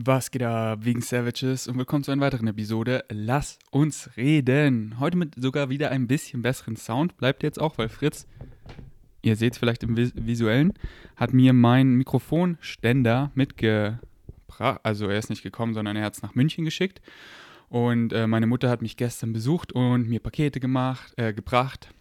Was 0.00 0.30
geht 0.30 0.44
ab, 0.44 0.84
wegen 0.84 1.00
Savages 1.02 1.66
und 1.66 1.76
willkommen 1.76 2.04
zu 2.04 2.12
einer 2.12 2.22
weiteren 2.22 2.46
Episode 2.46 3.04
Lass 3.08 3.58
uns 3.72 4.08
reden. 4.16 5.00
Heute 5.00 5.16
mit 5.16 5.34
sogar 5.34 5.70
wieder 5.70 5.90
ein 5.90 6.06
bisschen 6.06 6.40
besseren 6.40 6.76
Sound. 6.76 7.16
Bleibt 7.16 7.42
jetzt 7.42 7.60
auch, 7.60 7.78
weil 7.78 7.88
Fritz, 7.88 8.28
ihr 9.22 9.34
seht 9.34 9.54
es 9.54 9.58
vielleicht 9.58 9.82
im 9.82 9.96
Vis 9.96 10.12
Visuellen, 10.14 10.72
hat 11.16 11.32
mir 11.32 11.52
meinen 11.52 11.96
Mikrofonständer 11.96 13.32
mitgebracht. 13.34 13.98
Also 14.84 15.08
er 15.08 15.18
ist 15.18 15.30
nicht 15.30 15.42
gekommen, 15.42 15.74
sondern 15.74 15.96
er 15.96 16.04
hat 16.04 16.14
es 16.14 16.22
nach 16.22 16.36
München 16.36 16.64
geschickt. 16.64 17.02
Und 17.68 18.12
äh, 18.12 18.28
meine 18.28 18.46
Mutter 18.46 18.70
hat 18.70 18.82
mich 18.82 18.96
gestern 18.96 19.32
besucht 19.32 19.72
und 19.72 20.08
mir 20.08 20.20
Pakete 20.20 20.60
gemacht, 20.60 21.12
äh, 21.16 21.32
gebracht. 21.32 21.92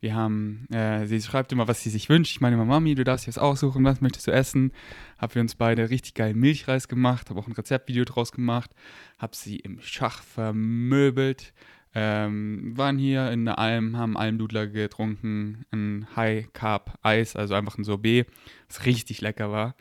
Wir 0.00 0.14
haben, 0.14 0.66
äh, 0.70 1.06
sie 1.06 1.20
schreibt 1.20 1.52
immer, 1.52 1.66
was 1.66 1.82
sie 1.82 1.90
sich 1.90 2.08
wünscht. 2.08 2.32
Ich 2.32 2.40
meine 2.40 2.54
immer, 2.54 2.64
Mami, 2.64 2.94
du 2.94 3.04
darfst 3.04 3.26
jetzt 3.26 3.38
aussuchen, 3.38 3.84
was 3.84 4.00
möchtest 4.00 4.26
du 4.28 4.30
essen. 4.30 4.72
Hab 5.18 5.34
wir 5.34 5.42
uns 5.42 5.56
beide 5.56 5.90
richtig 5.90 6.14
geilen 6.14 6.38
Milchreis 6.38 6.88
gemacht, 6.88 7.30
habe 7.30 7.40
auch 7.40 7.48
ein 7.48 7.52
Rezeptvideo 7.52 8.04
draus 8.04 8.32
gemacht, 8.32 8.70
hab 9.18 9.34
sie 9.34 9.56
im 9.56 9.80
Schach 9.80 10.22
vermöbelt. 10.22 11.52
Ähm, 11.94 12.76
waren 12.76 12.98
hier 12.98 13.32
in 13.32 13.46
der 13.46 13.58
Alm, 13.58 13.96
haben 13.96 14.16
Almdudler 14.16 14.66
getrunken, 14.66 15.64
ein 15.72 16.06
High 16.14 16.52
Carb 16.52 16.98
Eis, 17.02 17.34
also 17.34 17.54
einfach 17.54 17.78
ein 17.78 17.84
Sorbet, 17.84 18.28
was 18.68 18.84
richtig 18.84 19.20
lecker 19.20 19.50
war. 19.50 19.74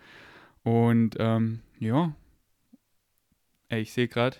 Und 0.63 1.17
ähm, 1.19 1.59
ja, 1.79 2.13
Ey, 3.69 3.81
ich 3.81 3.91
sehe 3.91 4.07
gerade, 4.07 4.37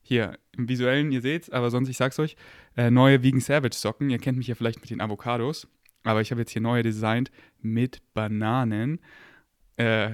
hier 0.00 0.38
im 0.56 0.66
visuellen, 0.68 1.12
ihr 1.12 1.20
seht's, 1.20 1.50
aber 1.50 1.70
sonst, 1.70 1.90
ich 1.90 1.98
sag's 1.98 2.18
euch, 2.18 2.36
äh, 2.80 2.90
neue 2.90 3.22
Vegan 3.22 3.40
Savage 3.40 3.76
Socken. 3.76 4.08
Ihr 4.08 4.18
kennt 4.18 4.38
mich 4.38 4.46
ja 4.46 4.54
vielleicht 4.54 4.80
mit 4.80 4.88
den 4.88 5.02
Avocados, 5.02 5.68
aber 6.02 6.22
ich 6.22 6.30
habe 6.30 6.40
jetzt 6.40 6.52
hier 6.52 6.62
neue 6.62 6.82
designt 6.82 7.30
mit 7.60 8.00
Bananen, 8.14 9.00
äh, 9.76 10.12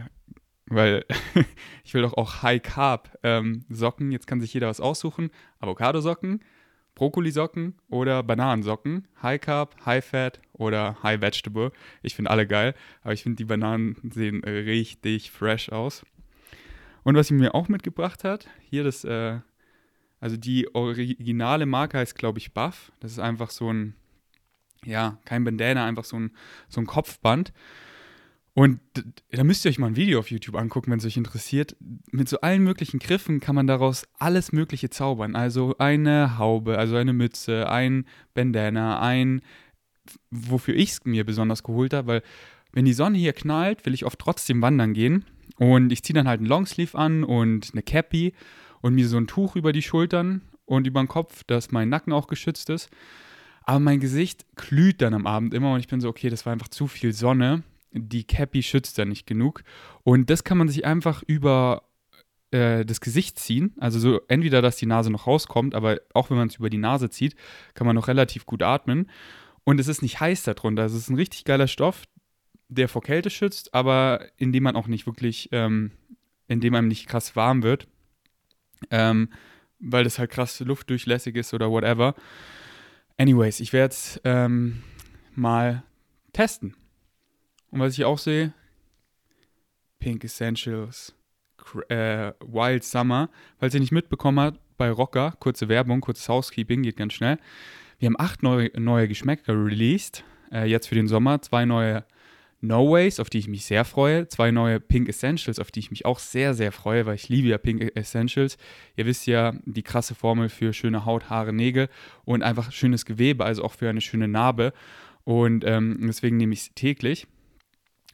weil 0.66 1.05
ich 1.84 1.95
will 1.95 2.02
doch 2.02 2.15
auch 2.15 2.43
High 2.43 2.60
Carb 2.60 3.16
ähm, 3.23 3.65
Socken. 3.69 4.10
Jetzt 4.10 4.27
kann 4.27 4.41
sich 4.41 4.52
jeder 4.52 4.66
was 4.66 4.80
aussuchen. 4.80 5.30
Avocado-Socken, 5.60 6.41
Brokkoli-Socken 6.96 7.76
oder 7.88 8.24
Bananensocken. 8.24 9.07
High 9.23 9.41
Carb, 9.41 9.76
High 9.87 10.04
Fat 10.04 10.41
oder 10.52 11.01
High 11.04 11.21
Vegetable. 11.21 11.71
Ich 12.02 12.16
finde 12.16 12.32
alle 12.32 12.48
geil, 12.48 12.74
aber 13.02 13.13
ich 13.13 13.23
finde 13.23 13.37
die 13.37 13.45
Bananen 13.45 14.10
sehen 14.13 14.43
richtig 14.43 15.30
fresh 15.30 15.69
aus. 15.69 16.04
Und 17.04 17.15
was 17.15 17.29
sie 17.29 17.35
mir 17.35 17.54
auch 17.54 17.69
mitgebracht 17.69 18.24
hat, 18.24 18.48
hier 18.69 18.82
das 18.82 19.04
äh, 19.04 19.38
also 20.21 20.37
die 20.37 20.75
originale 20.75 21.67
Marke 21.67 21.99
heißt, 21.99 22.15
glaube 22.15 22.39
ich, 22.39 22.53
Buff. 22.53 22.93
Das 23.01 23.13
ist 23.13 23.19
einfach 23.19 23.51
so 23.51 23.73
ein, 23.73 23.95
ja, 24.85 25.19
kein 25.25 25.45
Bandana, 25.45 25.87
einfach 25.87 26.05
so 26.05 26.19
ein, 26.19 26.31
so 26.69 26.81
ein 26.81 26.87
Kopfband. 26.87 27.53
Und 28.55 28.81
da 29.31 29.45
müsst 29.45 29.67
ihr 29.67 29.69
euch 29.69 29.79
mal 29.79 29.89
ein 29.89 29.97
Video 29.97 30.19
auf 30.19 30.31
YouTube 30.31 30.57
angucken, 30.57 30.91
wenn 30.91 30.99
es 30.99 31.05
euch 31.05 31.19
interessiert. 31.19 31.77
Mit 32.11 32.27
so 32.27 32.41
allen 32.41 32.65
möglichen 32.65 32.99
Griffen 32.99 33.39
kann 33.39 33.55
man 33.55 33.67
daraus 33.67 34.07
alles 34.19 34.51
Mögliche 34.51 34.89
zaubern. 34.89 35.37
Also 35.37 35.77
eine 35.77 36.39
Haube, 36.39 36.79
also 36.79 36.97
eine 36.97 37.13
Mütze, 37.13 37.69
ein 37.69 38.07
Bandana, 38.33 38.99
ein, 39.01 39.43
wofür 40.31 40.75
ich 40.75 40.93
es 40.93 41.05
mir 41.05 41.27
besonders 41.27 41.65
geholt 41.65 41.93
habe, 41.93 42.09
weil 42.09 42.23
wenn 42.73 42.87
die 42.87 42.95
Sonne 42.95 43.19
hier 43.19 43.35
knallt, 43.35 43.85
will 43.85 43.93
ich 43.93 44.07
oft 44.07 44.19
trotzdem 44.19 44.63
wandern 44.63 44.95
gehen. 44.95 45.27
Und 45.59 45.93
ich 45.93 46.03
ziehe 46.03 46.15
dann 46.15 46.29
halt 46.29 46.41
einen 46.41 46.49
Longsleeve 46.49 46.97
an 46.97 47.25
und 47.25 47.71
eine 47.73 47.83
Cappy 47.83 48.33
und 48.80 48.95
mir 48.95 49.09
so 49.09 49.16
ein 49.16 49.27
Tuch 49.27 49.57
über 49.57 49.73
die 49.73 49.82
Schultern 49.82 50.43
und 50.65 50.87
über 50.87 51.02
den 51.02 51.09
Kopf, 51.09 51.45
dass 51.45 51.71
mein 51.71 51.88
Nacken 51.88 52.13
auch 52.13 52.27
geschützt 52.27 52.71
ist. 52.71 52.91
Aber 53.63 53.80
mein 53.80 54.01
Gesicht 54.01 54.46
glüht 54.55 55.02
dann 55.02 55.15
am 55.15 55.27
Abend 55.27 55.55
immer 55.55 55.73
und 55.73 55.80
ich 55.80 55.88
bin 55.88 56.01
so, 56.01 56.09
okay, 56.09 56.29
das 56.30 56.46
war 56.46 56.52
einfach 56.52 56.69
zu 56.69 56.87
viel 56.87 57.13
Sonne. 57.13 57.63
Die 57.93 58.24
Cappy 58.24 58.63
schützt 58.63 58.99
dann 58.99 59.09
nicht 59.09 59.27
genug. 59.27 59.63
Und 60.04 60.30
das 60.30 60.45
kann 60.45 60.59
man 60.59 60.69
sich 60.69 60.85
einfach 60.85 61.23
über 61.27 61.82
äh, 62.52 62.85
das 62.85 63.01
Gesicht 63.01 63.38
ziehen. 63.38 63.74
Also 63.79 63.99
so 63.99 64.21
entweder, 64.28 64.62
dass 64.62 64.77
die 64.77 64.87
Nase 64.87 65.10
noch 65.10 65.27
rauskommt, 65.27 65.75
aber 65.75 65.99
auch 66.15 66.31
wenn 66.31 66.37
man 66.37 66.49
es 66.49 66.56
über 66.56 66.71
die 66.71 66.78
Nase 66.78 67.10
zieht, 67.10 67.34
kann 67.75 67.87
man 67.87 67.97
noch 67.97 68.09
relativ 68.09 68.47
gut 68.47 68.62
atmen. 68.62 69.10
Und 69.65 69.81
es 69.81 69.88
ist 69.88 70.03
nicht 70.03 70.20
heiß 70.20 70.44
darunter. 70.44 70.82
Also 70.82 70.97
es 70.97 71.04
ist 71.04 71.10
ein 71.10 71.16
richtig 71.16 71.44
geiler 71.44 71.66
Stoff, 71.66 72.04
der 72.69 72.88
vor 72.88 73.03
Kälte 73.03 73.31
schützt, 73.31 73.75
aber 73.75 74.26
in 74.37 74.53
dem 74.53 74.62
man 74.62 74.76
auch 74.76 74.87
nicht 74.87 75.06
wirklich, 75.06 75.48
ähm, 75.50 75.91
in 76.47 76.60
dem 76.60 76.75
einem 76.75 76.87
nicht 76.87 77.08
krass 77.08 77.34
warm 77.34 77.64
wird 77.64 77.88
ähm, 78.91 79.28
weil 79.78 80.04
das 80.04 80.19
halt 80.19 80.31
krass 80.31 80.60
luftdurchlässig 80.60 81.37
ist 81.37 81.54
oder 81.54 81.70
whatever. 81.70 82.14
Anyways, 83.19 83.60
ich 83.60 83.72
werde 83.72 83.92
es 83.92 84.20
ähm, 84.25 84.82
mal 85.34 85.82
testen. 86.32 86.75
Und 87.70 87.81
was 87.81 87.94
ich 87.94 88.04
auch 88.04 88.19
sehe, 88.19 88.53
Pink 89.98 90.25
Essentials, 90.25 91.14
äh, 91.88 92.32
Wild 92.41 92.84
Summer. 92.84 93.31
Falls 93.59 93.75
ihr 93.75 93.81
nicht 93.81 93.92
mitbekommen 93.92 94.41
habt, 94.41 94.60
bei 94.76 94.91
Rocker, 94.91 95.34
kurze 95.41 95.69
Werbung, 95.69 96.00
kurzes 96.00 96.28
Housekeeping, 96.28 96.82
geht 96.82 96.97
ganz 96.97 97.14
schnell. 97.14 97.38
Wir 97.98 98.06
haben 98.06 98.20
acht 98.20 98.43
neue, 98.43 98.70
neue 98.78 99.08
Geschmäcker 99.08 99.54
released, 99.54 100.22
äh, 100.53 100.69
jetzt 100.69 100.88
für 100.88 100.94
den 100.94 101.08
Sommer. 101.08 101.41
Zwei 101.41 101.64
neue 101.64 102.04
No 102.61 102.91
Ways, 102.91 103.21
auf 103.21 103.31
die 103.31 103.39
ich 103.39 103.49
mich 103.49 103.65
sehr 103.65 103.84
freue. 103.84 104.28
Zwei 104.28 104.50
neue 104.50 104.81
Pink 104.81 105.09
Essentials, 105.09 105.59
auf 105.59 105.71
die 105.71 105.81
ich 105.81 105.91
mich 105.91 106.06
auch 106.06 106.19
sehr, 106.19 106.55
sehr 106.55 106.72
freue, 106.72 107.06
weil 107.06 107.15
ich 107.15 107.28
liebe 107.28 107.49
ja 107.49 107.59
Pink 107.59 107.93
Essentials. 107.94 108.56
Ihr 108.97 109.06
wisst 109.06 109.27
ja, 109.27 109.53
die 109.65 109.83
krasse 109.83 110.15
Formel 110.15 110.49
für 110.49 110.72
schöne 110.72 111.05
Haut, 111.05 111.28
Haare, 111.28 111.53
Nägel 111.53 111.89
und 112.25 112.43
einfach 112.43 112.72
schönes 112.72 113.05
Gewebe, 113.05 113.44
also 113.44 113.62
auch 113.62 113.75
für 113.75 113.89
eine 113.89 114.00
schöne 114.00 114.28
Narbe. 114.28 114.72
Und 115.25 115.65
ähm, 115.65 115.99
deswegen 116.03 116.37
nehme 116.37 116.55
ich 116.55 116.61
es 116.61 116.75
täglich. 116.75 117.27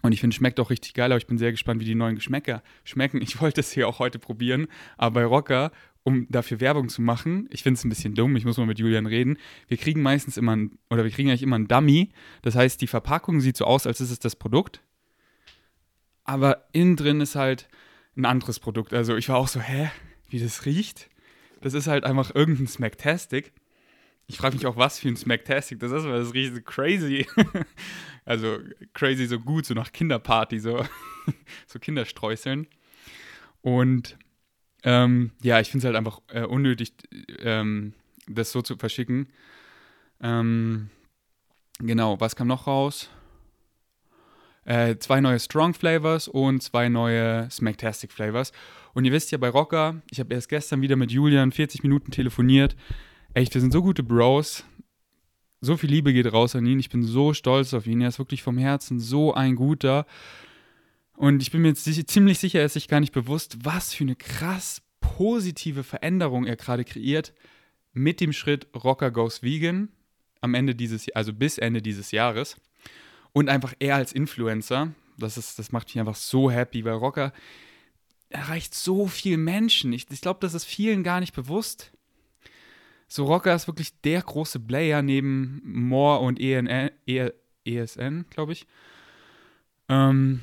Und 0.02 0.10
ich 0.12 0.20
finde, 0.20 0.34
es 0.34 0.38
schmeckt 0.38 0.58
auch 0.58 0.70
richtig 0.70 0.94
geil, 0.94 1.12
aber 1.12 1.18
ich 1.18 1.28
bin 1.28 1.38
sehr 1.38 1.52
gespannt, 1.52 1.80
wie 1.80 1.84
die 1.84 1.94
neuen 1.94 2.16
Geschmäcker 2.16 2.62
schmecken. 2.82 3.22
Ich 3.22 3.40
wollte 3.40 3.60
es 3.60 3.70
hier 3.70 3.86
auch 3.86 4.00
heute 4.00 4.18
probieren, 4.18 4.66
aber 4.96 5.20
bei 5.20 5.24
Rocker 5.24 5.70
um 6.04 6.26
dafür 6.28 6.60
Werbung 6.60 6.88
zu 6.88 7.02
machen. 7.02 7.48
Ich 7.50 7.62
finde 7.62 7.78
es 7.78 7.84
ein 7.84 7.88
bisschen 7.88 8.14
dumm, 8.14 8.36
ich 8.36 8.44
muss 8.44 8.56
mal 8.56 8.66
mit 8.66 8.78
Julian 8.78 9.06
reden. 9.06 9.38
Wir 9.68 9.76
kriegen 9.76 10.02
meistens 10.02 10.36
immer, 10.36 10.56
ein, 10.56 10.78
oder 10.90 11.04
wir 11.04 11.10
kriegen 11.10 11.28
eigentlich 11.28 11.42
immer 11.42 11.58
ein 11.58 11.68
Dummy. 11.68 12.10
Das 12.42 12.54
heißt, 12.54 12.80
die 12.80 12.86
Verpackung 12.86 13.40
sieht 13.40 13.56
so 13.56 13.64
aus, 13.64 13.86
als 13.86 14.00
ist 14.00 14.10
es 14.10 14.18
das 14.18 14.36
Produkt. 14.36 14.82
Aber 16.24 16.66
innen 16.72 16.96
drin 16.96 17.20
ist 17.20 17.34
halt 17.34 17.68
ein 18.16 18.24
anderes 18.24 18.60
Produkt. 18.60 18.92
Also 18.92 19.16
ich 19.16 19.28
war 19.28 19.36
auch 19.36 19.48
so, 19.48 19.60
hä, 19.60 19.90
wie 20.28 20.40
das 20.40 20.66
riecht? 20.66 21.08
Das 21.60 21.74
ist 21.74 21.86
halt 21.86 22.04
einfach 22.04 22.34
irgendein 22.34 22.66
Smacktastic. 22.66 23.52
Ich 24.26 24.38
frage 24.38 24.56
mich 24.56 24.66
auch, 24.66 24.76
was 24.76 24.98
für 24.98 25.08
ein 25.08 25.16
Smacktastic 25.16 25.78
das 25.80 25.92
ist, 25.92 26.04
weil 26.04 26.20
das 26.20 26.34
riecht 26.34 26.54
so 26.54 26.60
crazy. 26.62 27.26
also 28.24 28.58
crazy 28.92 29.26
so 29.26 29.38
gut, 29.38 29.66
so 29.66 29.74
nach 29.74 29.92
Kinderparty, 29.92 30.58
so, 30.58 30.84
so 31.66 31.78
Kinderstreuseln. 31.78 32.66
Und 33.60 34.16
ähm, 34.82 35.30
ja, 35.42 35.60
ich 35.60 35.70
finde 35.70 35.78
es 35.78 35.84
halt 35.86 35.96
einfach 35.96 36.20
äh, 36.28 36.44
unnötig, 36.44 36.92
ähm, 37.40 37.94
das 38.26 38.52
so 38.52 38.62
zu 38.62 38.76
verschicken. 38.76 39.28
Ähm, 40.20 40.90
genau, 41.78 42.20
was 42.20 42.36
kam 42.36 42.48
noch 42.48 42.66
raus? 42.66 43.08
Äh, 44.64 44.96
zwei 44.98 45.20
neue 45.20 45.40
Strong 45.40 45.74
Flavors 45.74 46.28
und 46.28 46.62
zwei 46.62 46.88
neue 46.88 47.50
Smacktastic 47.50 48.12
Flavors. 48.12 48.52
Und 48.94 49.04
ihr 49.04 49.12
wisst 49.12 49.32
ja 49.32 49.38
bei 49.38 49.48
Rocker, 49.48 50.02
ich 50.10 50.20
habe 50.20 50.34
erst 50.34 50.48
gestern 50.48 50.82
wieder 50.82 50.96
mit 50.96 51.10
Julian 51.10 51.50
40 51.50 51.82
Minuten 51.82 52.12
telefoniert. 52.12 52.76
Echt, 53.34 53.54
wir 53.54 53.60
sind 53.60 53.72
so 53.72 53.82
gute 53.82 54.02
Bros. 54.02 54.64
So 55.60 55.76
viel 55.76 55.90
Liebe 55.90 56.12
geht 56.12 56.32
raus 56.32 56.54
an 56.54 56.66
ihn. 56.66 56.78
Ich 56.78 56.90
bin 56.90 57.02
so 57.02 57.34
stolz 57.34 57.72
auf 57.72 57.86
ihn. 57.86 58.00
Er 58.00 58.08
ist 58.08 58.18
wirklich 58.18 58.42
vom 58.42 58.58
Herzen 58.58 59.00
so 59.00 59.32
ein 59.32 59.56
guter. 59.56 60.06
Und 61.16 61.42
ich 61.42 61.50
bin 61.50 61.62
mir 61.62 61.68
jetzt 61.68 61.84
ziemlich 62.10 62.38
sicher, 62.38 62.60
er 62.60 62.66
ist 62.66 62.72
sich 62.72 62.88
gar 62.88 63.00
nicht 63.00 63.12
bewusst, 63.12 63.58
was 63.64 63.94
für 63.94 64.04
eine 64.04 64.16
krass 64.16 64.82
positive 65.00 65.84
Veränderung 65.84 66.46
er 66.46 66.56
gerade 66.56 66.84
kreiert 66.84 67.32
mit 67.92 68.20
dem 68.20 68.32
Schritt 68.32 68.68
Rocker 68.74 69.10
Goes 69.10 69.42
Vegan 69.42 69.88
am 70.40 70.54
Ende 70.54 70.74
dieses, 70.74 71.08
also 71.14 71.32
bis 71.32 71.58
Ende 71.58 71.82
dieses 71.82 72.10
Jahres. 72.10 72.56
Und 73.32 73.48
einfach 73.48 73.74
er 73.78 73.96
als 73.96 74.12
Influencer, 74.12 74.92
das, 75.18 75.38
ist, 75.38 75.58
das 75.58 75.72
macht 75.72 75.88
mich 75.88 75.98
einfach 75.98 76.16
so 76.16 76.50
happy, 76.50 76.84
weil 76.84 76.94
Rocker 76.94 77.32
erreicht 78.28 78.74
so 78.74 79.06
viele 79.06 79.36
Menschen. 79.36 79.92
Ich, 79.92 80.06
ich 80.10 80.20
glaube, 80.20 80.40
das 80.40 80.54
ist 80.54 80.64
vielen 80.64 81.02
gar 81.02 81.20
nicht 81.20 81.34
bewusst. 81.34 81.92
So, 83.06 83.26
Rocker 83.26 83.54
ist 83.54 83.66
wirklich 83.66 84.00
der 84.00 84.22
große 84.22 84.58
Player 84.58 85.02
neben 85.02 85.60
Moore 85.64 86.20
und 86.20 86.40
ENN, 86.40 86.90
e, 87.06 87.30
ESN, 87.64 88.24
glaube 88.30 88.52
ich. 88.52 88.66
Ähm, 89.88 90.40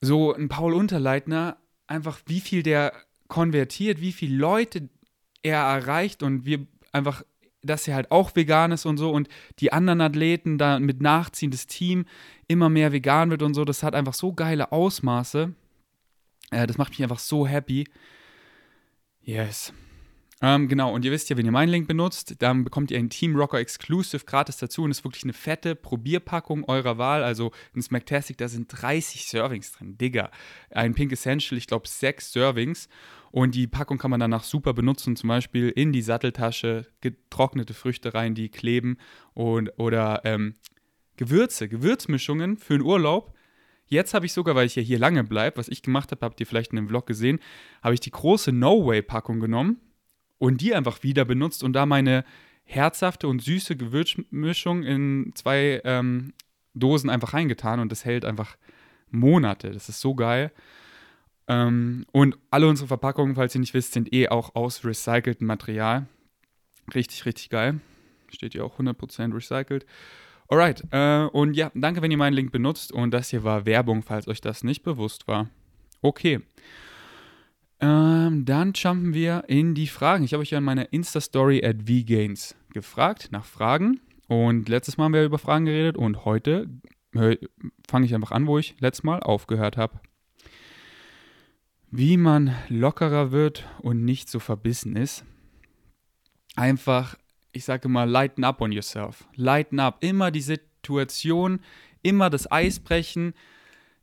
so 0.00 0.34
ein 0.34 0.48
Paul 0.48 0.74
Unterleitner, 0.74 1.56
einfach 1.86 2.20
wie 2.26 2.40
viel 2.40 2.62
der 2.62 2.92
konvertiert, 3.28 4.00
wie 4.00 4.12
viele 4.12 4.36
Leute 4.36 4.88
er 5.42 5.60
erreicht 5.60 6.22
und 6.22 6.44
wir 6.44 6.66
einfach, 6.92 7.22
dass 7.62 7.88
er 7.88 7.94
halt 7.94 8.10
auch 8.10 8.34
vegan 8.34 8.72
ist 8.72 8.86
und 8.86 8.98
so 8.98 9.10
und 9.10 9.28
die 9.58 9.72
anderen 9.72 10.00
Athleten 10.00 10.58
da 10.58 10.78
mit 10.78 11.00
nachziehen, 11.00 11.50
das 11.50 11.66
Team 11.66 12.06
immer 12.48 12.68
mehr 12.68 12.92
vegan 12.92 13.30
wird 13.30 13.42
und 13.42 13.54
so, 13.54 13.64
das 13.64 13.82
hat 13.82 13.94
einfach 13.94 14.14
so 14.14 14.32
geile 14.32 14.72
Ausmaße. 14.72 15.54
Äh, 16.50 16.66
das 16.66 16.78
macht 16.78 16.90
mich 16.90 17.02
einfach 17.02 17.18
so 17.18 17.46
happy. 17.46 17.88
Yes. 19.22 19.72
Ähm, 20.42 20.68
genau, 20.68 20.92
und 20.92 21.02
ihr 21.02 21.12
wisst 21.12 21.30
ja, 21.30 21.36
wenn 21.38 21.46
ihr 21.46 21.52
meinen 21.52 21.70
Link 21.70 21.88
benutzt, 21.88 22.34
dann 22.40 22.62
bekommt 22.62 22.90
ihr 22.90 22.98
ein 22.98 23.08
Team 23.08 23.36
Rocker 23.36 23.58
Exclusive 23.58 24.26
gratis 24.26 24.58
dazu 24.58 24.82
und 24.82 24.90
ist 24.90 25.02
wirklich 25.02 25.24
eine 25.24 25.32
fette 25.32 25.74
Probierpackung 25.74 26.64
eurer 26.64 26.98
Wahl. 26.98 27.24
Also 27.24 27.52
ein 27.74 27.80
Smacktastic, 27.80 28.36
da 28.36 28.46
sind 28.46 28.68
30 28.68 29.26
Servings 29.26 29.72
drin, 29.72 29.96
Digga. 29.96 30.30
Ein 30.70 30.94
Pink 30.94 31.12
Essential, 31.12 31.56
ich 31.56 31.66
glaube, 31.66 31.88
sechs 31.88 32.32
Servings. 32.32 32.88
Und 33.30 33.54
die 33.54 33.66
Packung 33.66 33.96
kann 33.96 34.10
man 34.10 34.20
danach 34.20 34.44
super 34.44 34.74
benutzen, 34.74 35.16
zum 35.16 35.28
Beispiel 35.28 35.70
in 35.70 35.92
die 35.92 36.02
Satteltasche, 36.02 36.86
getrocknete 37.00 37.72
Früchte 37.72 38.12
rein, 38.12 38.34
die 38.34 38.50
kleben 38.50 38.98
und, 39.32 39.70
oder 39.78 40.20
ähm, 40.24 40.56
Gewürze, 41.16 41.68
Gewürzmischungen 41.68 42.58
für 42.58 42.74
den 42.74 42.82
Urlaub. 42.82 43.34
Jetzt 43.86 44.12
habe 44.12 44.26
ich 44.26 44.32
sogar, 44.32 44.54
weil 44.54 44.66
ich 44.66 44.76
ja 44.76 44.82
hier 44.82 44.98
lange 44.98 45.24
bleibe, 45.24 45.56
was 45.56 45.68
ich 45.68 45.80
gemacht 45.80 46.10
habe, 46.10 46.24
habt 46.26 46.40
ihr 46.40 46.46
vielleicht 46.46 46.72
in 46.72 46.76
dem 46.76 46.88
Vlog 46.88 47.06
gesehen, 47.06 47.38
habe 47.82 47.94
ich 47.94 48.00
die 48.00 48.10
große 48.10 48.52
No 48.52 48.84
Way 48.84 49.02
Packung 49.02 49.40
genommen 49.40 49.80
und 50.38 50.60
die 50.60 50.74
einfach 50.74 51.02
wieder 51.02 51.24
benutzt 51.24 51.62
und 51.62 51.72
da 51.72 51.86
meine 51.86 52.24
herzhafte 52.64 53.28
und 53.28 53.42
süße 53.42 53.76
Gewürzmischung 53.76 54.82
in 54.82 55.32
zwei 55.34 55.80
ähm, 55.84 56.32
Dosen 56.74 57.10
einfach 57.10 57.32
reingetan 57.32 57.80
und 57.80 57.90
das 57.90 58.04
hält 58.04 58.24
einfach 58.24 58.56
Monate. 59.10 59.70
Das 59.70 59.88
ist 59.88 60.00
so 60.00 60.14
geil. 60.14 60.52
Ähm, 61.48 62.04
und 62.12 62.36
alle 62.50 62.68
unsere 62.68 62.88
Verpackungen, 62.88 63.36
falls 63.36 63.54
ihr 63.54 63.60
nicht 63.60 63.74
wisst, 63.74 63.92
sind 63.92 64.12
eh 64.12 64.28
auch 64.28 64.54
aus 64.54 64.84
recyceltem 64.84 65.46
Material. 65.46 66.06
Richtig, 66.94 67.24
richtig 67.24 67.50
geil. 67.50 67.80
Steht 68.30 68.52
hier 68.52 68.64
auch 68.64 68.78
100% 68.78 69.34
recycelt. 69.34 69.86
Alright, 70.48 70.84
äh, 70.90 71.24
und 71.24 71.54
ja, 71.54 71.70
danke, 71.74 72.02
wenn 72.02 72.10
ihr 72.10 72.16
meinen 72.16 72.34
Link 72.34 72.52
benutzt. 72.52 72.92
Und 72.92 73.12
das 73.12 73.30
hier 73.30 73.44
war 73.44 73.64
Werbung, 73.64 74.02
falls 74.02 74.28
euch 74.28 74.40
das 74.40 74.64
nicht 74.64 74.82
bewusst 74.82 75.28
war. 75.28 75.48
Okay. 76.02 76.40
Ähm, 77.80 78.44
dann 78.44 78.72
jumpen 78.74 79.12
wir 79.12 79.44
in 79.48 79.74
die 79.74 79.86
Fragen. 79.86 80.24
Ich 80.24 80.32
habe 80.32 80.40
euch 80.42 80.50
ja 80.50 80.58
in 80.58 80.64
meiner 80.64 80.92
Insta-Story 80.92 81.64
at 81.64 81.82
VGains 81.82 82.56
gefragt 82.72 83.28
nach 83.32 83.44
Fragen. 83.44 84.00
Und 84.28 84.68
letztes 84.68 84.96
Mal 84.96 85.04
haben 85.04 85.14
wir 85.14 85.24
über 85.24 85.38
Fragen 85.38 85.66
geredet 85.66 85.96
und 85.96 86.24
heute 86.24 86.68
fange 87.88 88.06
ich 88.06 88.14
einfach 88.14 88.32
an, 88.32 88.46
wo 88.46 88.58
ich 88.58 88.76
letztes 88.80 89.04
Mal 89.04 89.20
aufgehört 89.20 89.76
habe. 89.76 90.00
Wie 91.90 92.16
man 92.16 92.54
lockerer 92.68 93.30
wird 93.30 93.66
und 93.80 94.04
nicht 94.04 94.28
so 94.28 94.38
verbissen 94.38 94.96
ist. 94.96 95.24
Einfach, 96.56 97.16
ich 97.52 97.64
sage 97.64 97.88
mal, 97.88 98.08
lighten 98.08 98.44
up 98.44 98.60
on 98.60 98.72
yourself. 98.72 99.26
Lighten 99.34 99.80
up. 99.80 100.02
Immer 100.02 100.30
die 100.30 100.40
Situation, 100.40 101.60
immer 102.02 102.28
das 102.28 102.50
Eis 102.50 102.80
brechen 102.80 103.34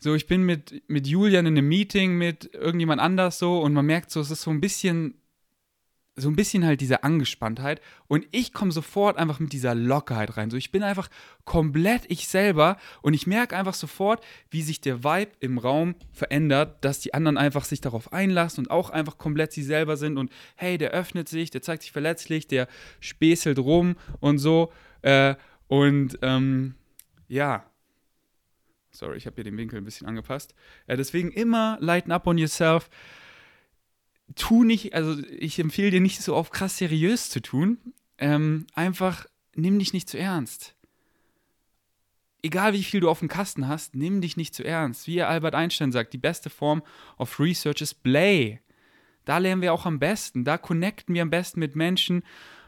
so, 0.04 0.16
ich 0.16 0.28
bin 0.28 0.44
mit, 0.44 0.84
mit 0.88 1.08
Julian 1.08 1.46
in 1.46 1.58
einem 1.58 1.68
Meeting 1.68 2.18
mit 2.18 2.54
irgendjemand 2.54 3.02
anders 3.02 3.40
so 3.40 3.62
und 3.62 3.74
man 3.74 3.86
merkt 3.86 4.12
so, 4.12 4.20
es 4.20 4.32
ist 4.32 4.42
so 4.42 4.52
ein 4.52 4.60
bisschen, 4.60 5.16
so 6.16 6.30
ein 6.30 6.36
bisschen 6.36 6.66
halt 6.66 6.82
diese 6.82 7.04
Angespanntheit 7.04 7.82
und 8.08 8.28
ich 8.32 8.54
komme 8.54 8.72
sofort 8.72 9.18
einfach 9.18 9.40
mit 9.40 9.54
dieser 9.54 9.74
Lockerheit 9.74 10.36
rein. 10.36 10.52
So, 10.52 10.58
ich 10.58 10.72
bin 10.72 10.84
einfach 10.84 11.10
komplett 11.46 12.04
ich 12.10 12.28
selber 12.28 12.78
und 13.02 13.14
ich 13.14 13.28
merke 13.28 13.56
einfach 13.56 13.74
sofort, 13.74 14.24
wie 14.52 14.62
sich 14.62 14.82
der 14.82 15.04
Vibe 15.04 15.32
im 15.40 15.58
Raum 15.58 15.96
verändert, 16.12 16.84
dass 16.84 17.00
die 17.00 17.14
anderen 17.14 17.38
einfach 17.38 17.64
sich 17.64 17.80
darauf 17.80 18.12
einlassen 18.12 18.66
und 18.66 18.72
auch 18.72 18.90
einfach 18.90 19.18
komplett 19.18 19.54
sie 19.54 19.64
selber 19.64 19.96
sind 19.96 20.18
und 20.18 20.32
hey, 20.56 20.78
der 20.78 20.92
öffnet 20.92 21.30
sich, 21.30 21.50
der 21.50 21.62
zeigt 21.62 21.84
sich 21.84 21.94
verletzlich, 21.94 22.48
der 22.48 22.68
späßelt 23.00 23.58
rum 23.58 23.96
und 24.20 24.38
so. 24.38 24.72
Äh, 25.02 25.36
und 25.68 26.20
ähm, 26.22 26.76
ja, 27.28 27.66
Sorry, 28.94 29.18
ich 29.18 29.26
habe 29.26 29.36
hier 29.36 29.44
den 29.44 29.58
Winkel 29.58 29.78
ein 29.78 29.84
bisschen 29.84 30.08
angepasst. 30.08 30.54
Äh, 30.86 30.98
deswegen 30.98 31.32
immer 31.32 31.78
lighten 31.82 32.12
up 32.12 32.28
on 32.28 32.38
yourself. 32.38 32.90
Tu 34.36 34.64
nicht, 34.64 34.94
also 34.94 35.22
ich 35.30 35.60
empfehle 35.60 35.92
dir 35.92 36.02
nicht 36.02 36.22
so 36.22 36.36
auf 36.36 36.52
krass 36.52 36.78
seriös 36.78 37.30
zu 37.30 37.42
tun. 37.42 37.80
Ähm, 38.20 38.68
einfach 38.74 39.26
nimm 39.56 39.80
dich 39.80 39.94
nicht 39.94 40.08
zu 40.08 40.18
ernst. 40.18 40.76
Egal 42.44 42.74
wie 42.74 42.84
viel 42.84 43.00
du 43.00 43.10
auf 43.10 43.20
dem 43.20 43.30
Kasten 43.30 43.68
hast, 43.68 43.96
nimm 43.96 44.22
dich 44.22 44.38
nicht 44.38 44.54
zu 44.54 44.64
ernst. 44.64 45.08
Wie 45.08 45.22
Albert 45.22 45.56
Einstein 45.56 45.92
sagt, 45.92 46.14
die 46.14 46.18
beste 46.18 46.50
Form 46.50 46.84
of 47.18 47.40
Research 47.40 47.82
ist 47.82 48.04
Play. 48.04 48.60
Da 49.26 49.38
lernen 49.38 49.62
wir 49.62 49.74
auch 49.74 49.86
am 49.86 50.00
besten, 50.00 50.44
da 50.44 50.58
connecten 50.58 51.16
wir 51.16 51.22
am 51.22 51.30
besten 51.30 51.62
mit 51.62 51.76
Menschen 51.76 52.24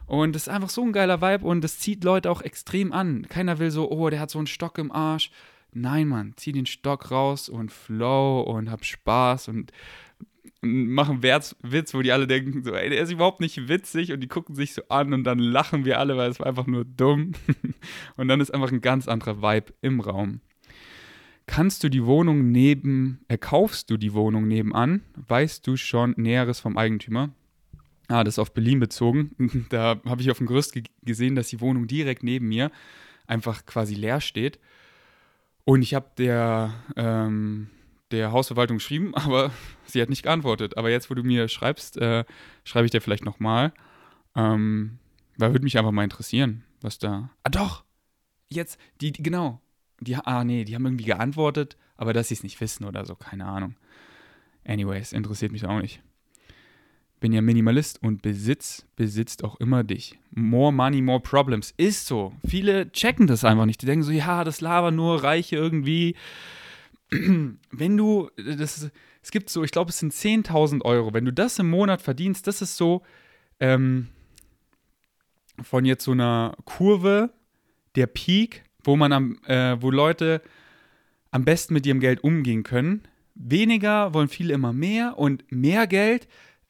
und 0.06 0.34
das 0.34 0.44
ist 0.44 0.50
einfach 0.50 0.70
so 0.70 0.84
ein 0.84 0.94
geiler 0.94 1.22
Vibe 1.22 1.46
und 1.46 1.62
das 1.62 1.80
zieht 1.80 2.04
Leute 2.04 2.32
auch 2.32 2.42
extrem 2.42 2.94
an. 2.94 3.28
Keiner 3.28 3.60
will 3.60 3.72
so, 3.72 3.92
oh, 3.92 4.10
der 4.10 4.22
hat 4.22 4.30
so 4.30 4.38
einen 4.38 4.48
Stock 4.48 4.78
im 4.78 4.92
Arsch, 4.92 5.32
Nein, 5.78 6.08
Mann, 6.08 6.34
zieh 6.38 6.54
den 6.54 6.66
Stock 6.66 7.12
raus 7.12 7.50
und 7.50 7.70
flow 7.70 8.40
und 8.40 8.72
hab 8.72 8.86
Spaß 8.86 9.50
und 9.50 9.74
mach 10.62 11.10
einen 11.10 11.22
Witz, 11.22 11.94
wo 11.94 12.02
die 12.02 12.14
alle 12.14 12.28
denken, 12.28 12.64
so, 12.64 12.74
ey, 12.74 12.90
der 12.90 13.02
ist 13.02 13.12
überhaupt 13.12 13.42
nicht 13.42 13.68
witzig 13.68 14.14
und 14.14 14.22
die 14.22 14.30
gucken 14.30 14.56
sich 14.56 14.74
so 14.74 14.84
an 14.88 15.14
und 15.14 15.26
dann 15.26 15.38
lachen 15.38 15.84
wir 15.84 16.00
alle, 16.00 16.16
weil 16.16 16.30
es 16.30 16.40
war 16.40 16.48
einfach 16.48 16.66
nur 16.66 16.86
dumm. 16.86 17.34
und 18.16 18.30
dann 18.30 18.40
ist 18.40 18.54
einfach 18.54 18.72
ein 18.72 18.80
ganz 18.80 19.10
anderer 19.10 19.42
Vibe 19.42 19.74
im 19.82 20.00
Raum. 20.00 20.40
Kannst 21.46 21.84
du 21.84 21.90
die 21.90 22.06
Wohnung 22.06 22.52
neben, 22.54 23.20
äh, 23.28 23.38
kaufst 23.38 23.90
du 23.90 23.98
die 23.98 24.14
Wohnung 24.14 24.48
nebenan? 24.48 25.02
Weißt 25.28 25.68
du 25.68 25.76
schon 25.76 26.14
Näheres 26.16 26.62
vom 26.62 26.78
Eigentümer? 26.78 27.32
Ah, 28.08 28.24
das 28.24 28.36
ist 28.36 28.40
auf 28.40 28.54
Berlin 28.54 28.80
bezogen. 28.80 29.68
da 29.70 30.00
habe 30.06 30.22
ich 30.22 30.32
auf 30.32 30.38
dem 30.38 30.48
Gerüst 30.48 30.80
gesehen, 31.04 31.36
dass 31.36 31.50
die 31.50 31.60
Wohnung 31.60 31.86
direkt 31.86 32.24
neben 32.24 32.48
mir 32.48 32.72
einfach 33.28 33.66
quasi 33.66 33.94
leer 33.94 34.22
steht. 34.22 34.58
Und 35.66 35.82
ich 35.82 35.94
habe 35.94 36.10
der, 36.18 36.74
ähm, 36.96 37.70
der 38.12 38.32
Hausverwaltung 38.32 38.78
geschrieben, 38.78 39.14
aber 39.16 39.52
sie 39.86 40.02
hat 40.02 40.10
nicht 40.10 40.24
geantwortet. 40.24 40.78
Aber 40.78 40.90
jetzt, 40.90 41.10
wo 41.10 41.16
du 41.16 41.24
mir 41.24 41.48
schreibst, 41.50 41.98
äh, 41.98 42.24
schreibe 42.64 42.86
ich 42.86 42.92
dir 42.92 43.02
vielleicht 43.02 43.26
nochmal. 43.26 43.74
Ähm, 44.36 45.00
weil 45.38 45.52
würde 45.52 45.64
mich 45.64 45.78
einfach 45.78 45.92
mal 45.92 46.04
interessieren, 46.04 46.64
was 46.82 46.98
da. 46.98 47.30
Ah, 47.44 47.50
doch! 47.50 47.84
Jetzt, 48.48 48.80
die, 49.02 49.12
die 49.12 49.24
genau. 49.24 49.62
Die, 50.00 50.16
ah, 50.16 50.44
nee, 50.44 50.66
die 50.66 50.76
haben 50.76 50.86
irgendwie 50.86 51.06
geantwortet, 51.06 51.78
aber 51.98 52.14
dass 52.14 52.28
sie 52.28 52.36
es 52.36 52.44
nicht 52.44 52.60
wissen 52.62 52.86
oder 52.86 53.06
so, 53.06 53.16
keine 53.16 53.46
Ahnung. 53.46 53.76
Anyways, 54.66 55.14
interessiert 55.14 55.52
mich 55.52 55.66
auch 55.66 55.80
nicht 55.80 56.02
bin 57.20 57.34
ja 57.34 57.42
Minimalist 57.42 58.02
und 58.04 58.22
Besitz 58.22 58.86
besitzt 58.96 59.44
auch 59.44 59.60
immer 59.60 59.84
dich. 59.84 60.20
More 60.32 60.72
money, 60.72 61.02
more 61.02 61.20
problems. 61.20 61.74
Ist 61.78 62.08
so. 62.08 62.34
Viele 62.48 62.92
checken 62.92 63.28
das 63.28 63.44
einfach 63.44 63.66
nicht. 63.66 63.82
Die 63.82 63.86
denken 63.86 64.04
so, 64.04 64.12
ja, 64.12 64.44
das 64.44 64.62
labern 64.62 64.96
nur 64.96 65.24
Reiche 65.24 65.56
irgendwie. 65.56 66.16
Wenn 67.10 67.98
du, 67.98 68.30
das, 68.38 68.90
es 69.22 69.32
gibt 69.32 69.50
so, 69.50 69.64
ich 69.64 69.72
glaube, 69.72 69.90
es 69.90 70.00
sind 70.00 70.14
10.000 70.14 70.84
Euro. 70.84 71.14
Wenn 71.14 71.26
du 71.26 71.34
das 71.34 71.58
im 71.58 71.70
Monat 71.70 72.02
verdienst, 72.02 72.48
das 72.48 72.62
ist 72.62 72.78
so 72.78 73.02
ähm, 73.60 74.10
von 75.62 75.86
jetzt 75.86 76.04
so 76.04 76.12
einer 76.12 76.56
Kurve, 76.66 77.32
der 77.96 78.08
Peak, 78.08 78.64
wo 78.84 78.96
man 78.96 79.14
am, 79.14 79.40
äh, 79.46 79.82
wo 79.82 79.90
Leute 79.90 80.42
am 81.32 81.46
besten 81.46 81.74
mit 81.74 81.86
ihrem 81.86 82.00
Geld 82.00 82.24
umgehen 82.24 82.64
können. 82.64 83.04
Weniger 83.36 84.14
wollen 84.14 84.28
viele 84.28 84.54
immer 84.54 84.74
mehr 84.74 85.18
und 85.18 85.44
mehr 85.52 85.88
Geld 85.88 86.28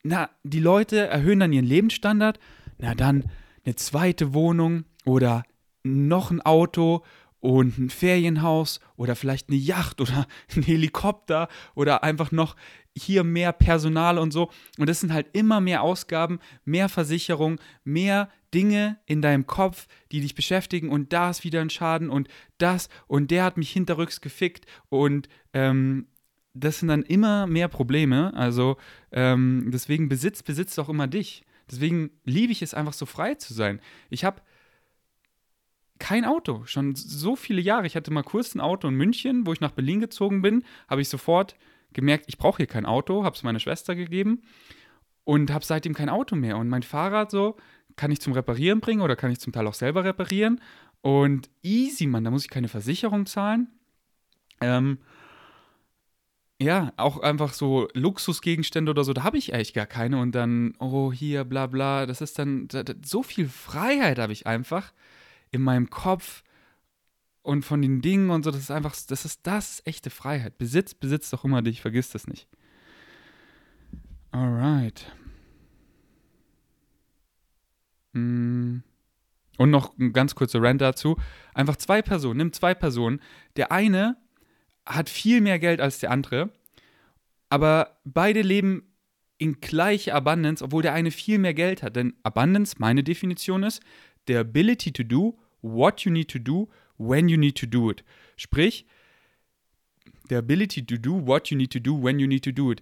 na, 0.08 0.30
die 0.44 0.60
Leute 0.60 1.08
erhöhen 1.08 1.40
dann 1.40 1.52
ihren 1.52 1.66
Lebensstandard, 1.66 2.40
na 2.78 2.94
dann 2.94 3.26
eine 3.66 3.76
zweite 3.76 4.36
Wohnung 4.36 4.86
oder 5.04 5.44
noch 5.84 6.30
ein 6.30 6.42
Auto 6.42 7.04
und 7.40 7.80
ein 7.80 7.90
Ferienhaus 7.90 8.80
oder 8.98 9.16
vielleicht 9.16 9.50
eine 9.50 9.58
Yacht 9.58 10.00
oder 10.02 10.28
ein 10.56 10.62
Helikopter 10.62 11.48
oder 11.74 12.04
einfach 12.04 12.32
noch 12.32 12.56
hier 12.96 13.24
mehr 13.24 13.52
Personal 13.52 14.20
und 14.20 14.32
so. 14.32 14.52
Und 14.78 14.88
das 14.88 15.00
sind 15.00 15.12
halt 15.12 15.28
immer 15.34 15.60
mehr 15.60 15.82
Ausgaben, 15.82 16.40
mehr 16.66 16.88
Versicherung, 16.88 17.60
mehr 17.84 18.30
Dinge 18.54 19.00
in 19.08 19.24
deinem 19.24 19.48
Kopf, 19.48 19.88
die 20.12 20.22
dich 20.22 20.36
beschäftigen 20.36 20.90
und 20.90 21.14
da 21.14 21.32
ist 21.32 21.44
wieder 21.44 21.62
ein 21.62 21.72
Schaden 21.72 22.12
und 22.12 22.28
das 22.60 22.90
und 23.08 23.32
der 23.32 23.44
hat 23.44 23.58
mich 23.58 23.72
hinterrücks 23.72 24.22
gefickt 24.22 24.66
und 24.90 25.30
ähm, 25.54 26.08
das 26.56 26.80
sind 26.80 26.88
dann 26.88 27.04
immer 27.04 27.46
mehr 27.46 27.68
Probleme. 27.68 28.34
Also 28.34 28.78
ähm, 29.12 29.70
deswegen 29.72 30.10
Besitz 30.10 30.42
besitzt 30.42 30.80
auch 30.80 30.90
immer 30.90 31.08
dich. 31.08 31.44
Deswegen 31.70 32.12
liebe 32.24 32.52
ich 32.52 32.62
es 32.62 32.74
einfach 32.74 32.94
so 32.94 33.06
frei 33.06 33.36
zu 33.36 33.54
sein. 33.54 33.80
Ich 34.10 34.24
habe 34.24 34.42
kein 36.00 36.26
Auto, 36.26 36.64
schon 36.66 36.96
so 36.96 37.36
viele 37.36 37.62
Jahre. 37.62 37.88
Ich 37.88 37.96
hatte 37.96 38.12
mal 38.12 38.24
kurz 38.24 38.56
ein 38.56 38.62
Auto 38.62 38.88
in 38.88 38.96
München, 38.96 39.46
wo 39.46 39.54
ich 39.54 39.62
nach 39.62 39.72
Berlin 39.72 40.00
gezogen 40.00 40.42
bin, 40.42 40.64
habe 40.90 41.02
ich 41.02 41.10
sofort 41.10 41.56
gemerkt, 41.94 42.26
ich 42.28 42.38
brauche 42.38 42.58
hier 42.58 42.68
kein 42.68 42.86
Auto, 42.86 43.24
habe 43.24 43.36
es 43.36 43.44
meiner 43.44 43.60
Schwester 43.60 43.96
gegeben 43.96 44.42
und 45.24 45.52
habe 45.52 45.64
seitdem 45.66 45.94
kein 45.94 46.10
Auto 46.10 46.36
mehr. 46.36 46.58
Und 46.58 46.70
mein 46.70 46.84
Fahrrad 46.84 47.32
so 47.32 47.58
kann 47.96 48.12
ich 48.12 48.20
zum 48.22 48.34
Reparieren 48.34 48.82
bringen 48.82 49.02
oder 49.02 49.16
kann 49.16 49.32
ich 49.32 49.40
zum 49.40 49.54
Teil 49.54 49.68
auch 49.68 49.74
selber 49.74 50.04
reparieren. 50.04 50.62
Und 51.02 51.50
easy, 51.64 52.08
Mann, 52.08 52.24
da 52.24 52.32
muss 52.32 52.44
ich 52.44 52.50
keine 52.50 52.68
Versicherung 52.68 53.26
zahlen. 53.26 53.70
Ähm, 54.60 55.00
ja, 56.62 56.94
auch 56.96 57.20
einfach 57.20 57.54
so 57.54 57.90
Luxusgegenstände 57.94 58.90
oder 58.90 59.04
so, 59.04 59.14
da 59.14 59.24
habe 59.24 59.38
ich 59.38 59.54
eigentlich 59.54 59.74
gar 59.74 59.86
keine. 59.86 60.20
Und 60.20 60.34
dann, 60.34 60.74
oh, 60.80 61.12
hier, 61.12 61.44
bla 61.44 61.68
bla, 61.68 62.06
das 62.06 62.22
ist 62.22 62.40
dann, 62.40 62.68
da, 62.70 62.84
da, 62.84 62.94
so 63.04 63.24
viel 63.24 63.50
Freiheit 63.50 64.20
habe 64.20 64.34
ich 64.34 64.48
einfach 64.48 64.94
in 65.52 65.62
meinem 65.62 65.90
Kopf 65.90 66.44
und 67.42 67.64
von 67.64 67.82
den 67.82 68.02
Dingen 68.02 68.30
und 68.30 68.44
so, 68.44 68.52
das 68.52 68.62
ist 68.62 68.72
einfach, 68.72 68.96
das 69.08 69.26
ist 69.26 69.42
das 69.44 69.82
echte 69.86 70.10
Freiheit. 70.10 70.58
Besitz 70.58 70.94
besitzt 70.94 71.32
doch 71.34 71.44
immer 71.44 71.62
dich, 71.62 71.82
vergiss 71.82 72.10
das 72.10 72.28
nicht. 72.28 72.48
Alright. 74.32 75.12
Und 78.14 78.84
noch 79.60 79.98
ein 79.98 80.14
ganz 80.14 80.36
kurzer 80.36 80.62
Rant 80.62 80.82
dazu. 80.82 81.18
Einfach 81.54 81.76
zwei 81.76 82.02
Personen, 82.02 82.38
nimm 82.38 82.54
zwei 82.54 82.74
Personen. 82.74 83.22
Der 83.58 83.72
eine 83.72 84.18
hat 84.86 85.10
viel 85.10 85.42
mehr 85.42 85.60
Geld 85.60 85.82
als 85.82 86.00
der 86.00 86.12
andere, 86.12 86.52
aber 87.50 87.98
beide 88.04 88.42
leben 88.42 88.84
in 89.38 89.60
gleicher 89.60 90.16
Abundance, 90.16 90.64
obwohl 90.64 90.82
der 90.82 90.94
eine 90.94 91.12
viel 91.12 91.40
mehr 91.40 91.54
Geld 91.54 91.84
hat. 91.84 91.96
Denn 91.96 92.14
Abundance, 92.24 92.76
meine 92.80 93.04
Definition 93.04 93.64
ist, 93.64 93.82
the 94.28 94.36
ability 94.38 94.92
to 94.92 95.04
do 95.04 95.38
what 95.62 96.02
you 96.02 96.12
need 96.12 96.30
to 96.30 96.40
do 96.40 96.70
when 96.98 97.28
you 97.28 97.38
need 97.38 97.58
to 97.58 97.66
do 97.66 97.92
it. 97.92 98.04
Sprich, 98.38 98.86
the 100.30 100.36
ability 100.36 100.86
to 100.86 100.98
do 100.98 101.26
what 101.26 101.50
you 101.50 101.58
need 101.58 101.72
to 101.72 101.80
do 101.80 102.02
when 102.02 102.20
you 102.20 102.28
need 102.28 102.44
to 102.44 102.52
do 102.52 102.72
it. 102.72 102.82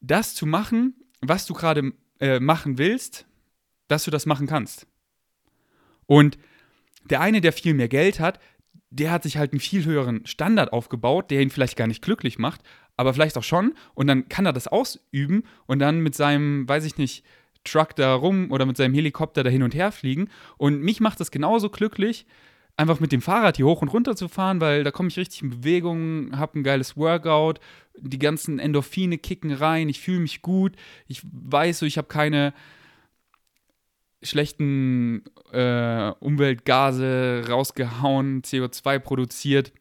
Das 0.00 0.34
zu 0.34 0.46
machen, 0.46 0.94
was 1.20 1.46
du 1.46 1.54
gerade 1.54 1.92
äh, 2.20 2.40
machen 2.40 2.78
willst, 2.78 3.26
dass 3.88 4.04
du 4.04 4.10
das 4.10 4.26
machen 4.26 4.46
kannst. 4.46 4.86
Und 6.06 6.38
der 7.04 7.20
eine, 7.20 7.40
der 7.40 7.52
viel 7.52 7.74
mehr 7.74 7.88
Geld 7.88 8.20
hat, 8.20 8.38
der 8.90 9.10
hat 9.10 9.24
sich 9.24 9.36
halt 9.36 9.52
einen 9.52 9.60
viel 9.60 9.84
höheren 9.84 10.24
Standard 10.26 10.72
aufgebaut, 10.72 11.30
der 11.30 11.42
ihn 11.42 11.50
vielleicht 11.50 11.76
gar 11.76 11.86
nicht 11.86 12.02
glücklich 12.02 12.38
macht, 12.38 12.62
aber 12.96 13.12
vielleicht 13.12 13.36
auch 13.36 13.42
schon. 13.42 13.74
Und 13.94 14.06
dann 14.06 14.28
kann 14.28 14.46
er 14.46 14.52
das 14.52 14.68
ausüben 14.68 15.44
und 15.66 15.78
dann 15.78 16.00
mit 16.00 16.14
seinem, 16.14 16.68
weiß 16.68 16.84
ich 16.84 16.96
nicht, 16.96 17.24
Truck 17.64 17.96
da 17.96 18.14
rum 18.14 18.50
oder 18.50 18.64
mit 18.64 18.76
seinem 18.76 18.94
Helikopter 18.94 19.42
da 19.42 19.50
hin 19.50 19.62
und 19.62 19.74
her 19.74 19.92
fliegen. 19.92 20.28
Und 20.56 20.82
mich 20.82 21.00
macht 21.00 21.20
das 21.20 21.30
genauso 21.30 21.68
glücklich, 21.68 22.26
einfach 22.76 23.00
mit 23.00 23.12
dem 23.12 23.22
Fahrrad 23.22 23.56
hier 23.56 23.66
hoch 23.66 23.82
und 23.82 23.88
runter 23.88 24.16
zu 24.16 24.28
fahren, 24.28 24.60
weil 24.60 24.84
da 24.84 24.90
komme 24.90 25.08
ich 25.08 25.16
richtig 25.16 25.42
in 25.42 25.50
Bewegung, 25.50 26.36
habe 26.36 26.58
ein 26.58 26.62
geiles 26.62 26.96
Workout, 26.96 27.58
die 27.96 28.18
ganzen 28.18 28.58
Endorphine 28.58 29.18
kicken 29.18 29.52
rein, 29.52 29.88
ich 29.88 30.00
fühle 30.00 30.20
mich 30.20 30.42
gut, 30.42 30.76
ich 31.06 31.22
weiß 31.24 31.80
so, 31.80 31.86
ich 31.86 31.98
habe 31.98 32.08
keine 32.08 32.52
schlechten 34.26 35.24
äh, 35.52 36.10
Umweltgase 36.20 37.44
rausgehauen, 37.48 38.42
CO2 38.42 38.98
produziert, 38.98 39.72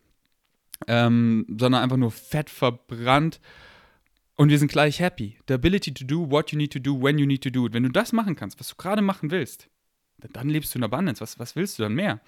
ähm, 0.87 1.45
sondern 1.49 1.83
einfach 1.83 1.97
nur 1.97 2.11
Fett 2.11 2.49
verbrannt. 2.49 3.39
Und 4.35 4.49
wir 4.49 4.59
sind 4.59 4.71
gleich 4.71 4.99
happy. 4.99 5.37
The 5.47 5.53
ability 5.53 5.93
to 5.93 6.05
do 6.05 6.29
what 6.29 6.51
you 6.51 6.57
need 6.57 6.73
to 6.73 6.79
do 6.79 7.01
when 7.01 7.17
you 7.17 7.25
need 7.25 7.43
to 7.43 7.49
do 7.49 7.65
it. 7.65 7.73
Wenn 7.73 7.83
du 7.83 7.89
das 7.89 8.11
machen 8.11 8.35
kannst, 8.35 8.59
was 8.59 8.69
du 8.69 8.75
gerade 8.75 9.01
machen 9.01 9.31
willst, 9.31 9.69
dann 10.17 10.49
lebst 10.49 10.73
du 10.73 10.79
in 10.79 10.83
Abundance. 10.83 11.21
Was, 11.21 11.39
was 11.39 11.55
willst 11.55 11.79
du 11.79 11.83
dann 11.83 11.93
mehr? 11.93 12.19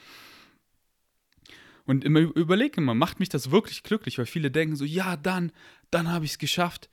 Und 1.86 2.04
immer 2.04 2.20
überleg 2.20 2.78
immer, 2.78 2.94
macht 2.94 3.20
mich 3.20 3.30
das 3.30 3.52
wirklich 3.52 3.84
glücklich? 3.84 4.18
Weil 4.18 4.26
viele 4.26 4.52
denken 4.52 4.76
so, 4.76 4.84
ja, 4.84 5.16
dann, 5.16 5.52
dann 5.90 6.12
habe 6.12 6.26
ich 6.26 6.32
es 6.32 6.38
geschafft. 6.38 6.90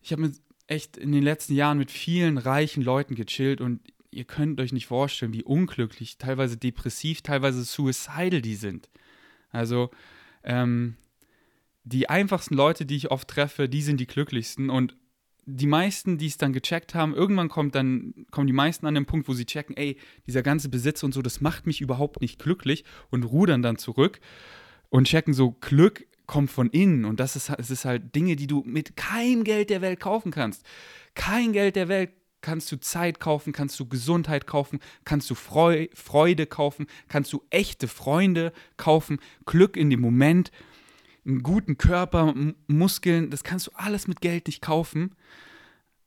Ich 0.00 0.12
habe 0.12 0.32
echt 0.66 0.96
in 0.96 1.12
den 1.12 1.22
letzten 1.22 1.54
Jahren 1.54 1.78
mit 1.78 1.90
vielen 1.90 2.38
reichen 2.38 2.82
Leuten 2.82 3.14
gechillt 3.14 3.60
und 3.60 3.80
ihr 4.10 4.24
könnt 4.24 4.60
euch 4.60 4.72
nicht 4.72 4.86
vorstellen, 4.86 5.32
wie 5.32 5.44
unglücklich, 5.44 6.18
teilweise 6.18 6.56
depressiv, 6.56 7.22
teilweise 7.22 7.64
suicidal 7.64 8.42
die 8.42 8.56
sind. 8.56 8.90
Also, 9.50 9.90
ähm, 10.44 10.96
die 11.84 12.08
einfachsten 12.08 12.54
Leute, 12.54 12.86
die 12.86 12.96
ich 12.96 13.10
oft 13.10 13.28
treffe, 13.28 13.68
die 13.68 13.82
sind 13.82 13.98
die 13.98 14.06
glücklichsten 14.06 14.70
und 14.70 14.96
die 15.46 15.66
meisten, 15.66 16.18
die 16.18 16.26
es 16.26 16.36
dann 16.36 16.52
gecheckt 16.52 16.94
haben, 16.94 17.14
irgendwann 17.14 17.48
kommt 17.48 17.74
dann, 17.74 18.26
kommen 18.30 18.46
die 18.46 18.52
meisten 18.52 18.86
an 18.86 18.94
den 18.94 19.06
Punkt, 19.06 19.28
wo 19.28 19.32
sie 19.32 19.46
checken, 19.46 19.76
ey, 19.76 19.96
dieser 20.26 20.42
ganze 20.42 20.68
Besitz 20.68 21.02
und 21.02 21.12
so, 21.12 21.22
das 21.22 21.40
macht 21.40 21.66
mich 21.66 21.80
überhaupt 21.80 22.20
nicht 22.20 22.38
glücklich 22.38 22.84
und 23.10 23.24
rudern 23.24 23.62
dann 23.62 23.76
zurück 23.76 24.20
und 24.90 25.06
checken 25.06 25.34
so, 25.34 25.52
Glück 25.52 26.06
kommt 26.26 26.50
von 26.50 26.70
innen 26.70 27.04
und 27.04 27.18
das 27.18 27.34
ist, 27.34 27.50
es 27.50 27.70
ist 27.70 27.84
halt 27.84 28.14
Dinge, 28.14 28.36
die 28.36 28.46
du 28.46 28.62
mit 28.64 28.96
keinem 28.96 29.42
Geld 29.42 29.70
der 29.70 29.80
Welt 29.80 29.98
kaufen 29.98 30.30
kannst. 30.30 30.64
Kein 31.14 31.52
Geld 31.52 31.74
der 31.74 31.88
Welt 31.88 32.10
kannst 32.40 32.70
du 32.72 32.80
Zeit 32.80 33.20
kaufen, 33.20 33.52
kannst 33.52 33.78
du 33.80 33.86
Gesundheit 33.86 34.46
kaufen, 34.46 34.80
kannst 35.04 35.28
du 35.30 35.34
Freu 35.34 35.88
Freude 35.94 36.46
kaufen, 36.46 36.86
kannst 37.08 37.32
du 37.32 37.42
echte 37.50 37.88
Freunde 37.88 38.52
kaufen, 38.76 39.18
Glück 39.46 39.76
in 39.76 39.90
dem 39.90 40.00
Moment, 40.00 40.50
einen 41.26 41.42
guten 41.42 41.78
Körper, 41.78 42.34
Muskeln, 42.66 43.30
das 43.30 43.44
kannst 43.44 43.66
du 43.66 43.72
alles 43.74 44.08
mit 44.08 44.20
Geld 44.20 44.46
nicht 44.46 44.62
kaufen. 44.62 45.14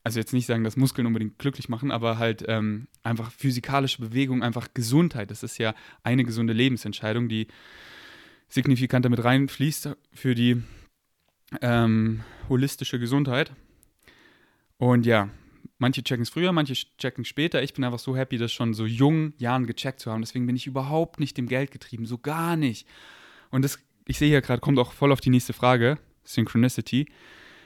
Also 0.03 0.19
jetzt 0.19 0.33
nicht 0.33 0.47
sagen, 0.47 0.65
dass 0.65 0.75
Muskeln 0.75 1.07
unbedingt 1.07 1.39
glücklich 1.39 1.69
machen, 1.69 1.89
aber 1.89 2.17
halt 2.17 2.43
ähm, 2.47 2.87
einfach 3.03 3.31
physikalische 3.31 4.01
Bewegung, 4.01 4.43
einfach 4.43 4.67
Gesundheit. 4.73 5.31
Das 5.31 5.43
ist 5.43 5.57
ja 5.57 5.73
eine 6.03 6.25
gesunde 6.25 6.51
Lebensentscheidung, 6.51 7.29
die 7.29 7.47
signifikant 8.49 9.05
damit 9.05 9.23
reinfließt 9.23 9.95
für 10.13 10.35
die 10.35 10.61
ähm, 11.61 12.21
holistische 12.49 12.99
Gesundheit. 12.99 13.53
Und 14.77 15.05
ja, 15.05 15.29
Manche 15.83 16.01
checken 16.01 16.23
es 16.23 16.29
früher, 16.29 16.53
manche 16.53 16.75
checken 16.97 17.25
später. 17.25 17.61
Ich 17.61 17.73
bin 17.73 17.83
einfach 17.83 17.99
so 17.99 18.15
happy, 18.15 18.37
das 18.37 18.53
schon 18.53 18.73
so 18.73 18.85
jungen 18.85 19.33
Jahren 19.37 19.65
gecheckt 19.65 19.99
zu 19.99 20.09
haben. 20.09 20.21
Deswegen 20.21 20.45
bin 20.45 20.55
ich 20.55 20.65
überhaupt 20.65 21.19
nicht 21.19 21.35
dem 21.35 21.45
Geld 21.45 21.71
getrieben, 21.71 22.05
so 22.05 22.17
gar 22.17 22.55
nicht. 22.55 22.87
Und 23.51 23.65
das, 23.65 23.79
ich 24.05 24.17
sehe 24.17 24.29
hier 24.29 24.39
gerade, 24.39 24.61
kommt 24.61 24.79
auch 24.79 24.93
voll 24.93 25.11
auf 25.11 25.19
die 25.19 25.29
nächste 25.29 25.51
Frage, 25.51 25.99
Synchronicity. 26.23 27.07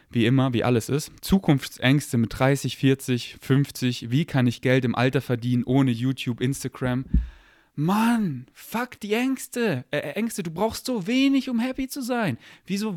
Wie 0.10 0.26
immer, 0.26 0.52
wie 0.52 0.64
alles 0.64 0.90
ist. 0.90 1.12
Zukunftsängste 1.22 2.18
mit 2.18 2.40
30, 2.40 2.78
40, 2.78 3.36
50. 3.40 4.10
Wie 4.10 4.26
kann 4.26 4.48
ich 4.48 4.62
Geld 4.62 4.84
im 4.84 4.96
Alter 4.96 5.22
verdienen 5.22 5.64
ohne 5.64 5.92
YouTube, 5.92 6.42
Instagram? 6.42 7.06
Mann, 7.76 8.48
fuck 8.52 9.00
die 9.00 9.14
Ängste. 9.14 9.86
Äh, 9.92 10.00
äh 10.00 10.12
Ängste, 10.14 10.42
du 10.42 10.50
brauchst 10.50 10.88
so 10.88 11.06
wenig, 11.06 11.52
um 11.52 11.60
happy 11.60 11.88
zu 11.88 12.02
sein. 12.02 12.40
Wieso 12.66 12.96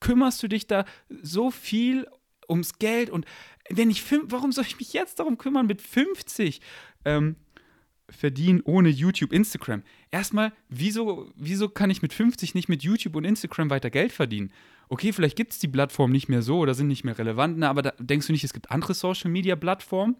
kümmerst 0.00 0.42
du 0.42 0.48
dich 0.48 0.66
da 0.66 0.84
so 1.22 1.50
viel 1.50 2.06
ums 2.50 2.78
Geld 2.78 3.08
und 3.10 3.24
wenn 3.70 3.90
ich 3.90 4.02
fünf, 4.02 4.24
warum 4.28 4.52
soll 4.52 4.64
ich 4.66 4.78
mich 4.78 4.92
jetzt 4.92 5.18
darum 5.18 5.38
kümmern 5.38 5.66
mit 5.66 5.80
50 5.80 6.60
ähm, 7.04 7.36
verdienen 8.08 8.60
ohne 8.64 8.88
YouTube, 8.88 9.32
Instagram? 9.32 9.82
Erstmal, 10.10 10.52
wieso, 10.68 11.30
wieso 11.36 11.68
kann 11.68 11.90
ich 11.90 12.02
mit 12.02 12.12
50 12.12 12.54
nicht 12.54 12.68
mit 12.68 12.82
YouTube 12.82 13.14
und 13.16 13.24
Instagram 13.24 13.70
weiter 13.70 13.90
Geld 13.90 14.12
verdienen? 14.12 14.52
Okay, 14.88 15.12
vielleicht 15.12 15.36
gibt 15.36 15.52
es 15.52 15.60
die 15.60 15.68
Plattform 15.68 16.10
nicht 16.10 16.28
mehr 16.28 16.42
so 16.42 16.58
oder 16.58 16.74
sind 16.74 16.88
nicht 16.88 17.04
mehr 17.04 17.16
relevant, 17.16 17.58
na, 17.58 17.70
aber 17.70 17.82
da, 17.82 17.92
denkst 17.98 18.26
du 18.26 18.32
nicht, 18.32 18.44
es 18.44 18.52
gibt 18.52 18.70
andere 18.72 18.94
Social 18.94 19.30
Media 19.30 19.54
Plattformen? 19.54 20.16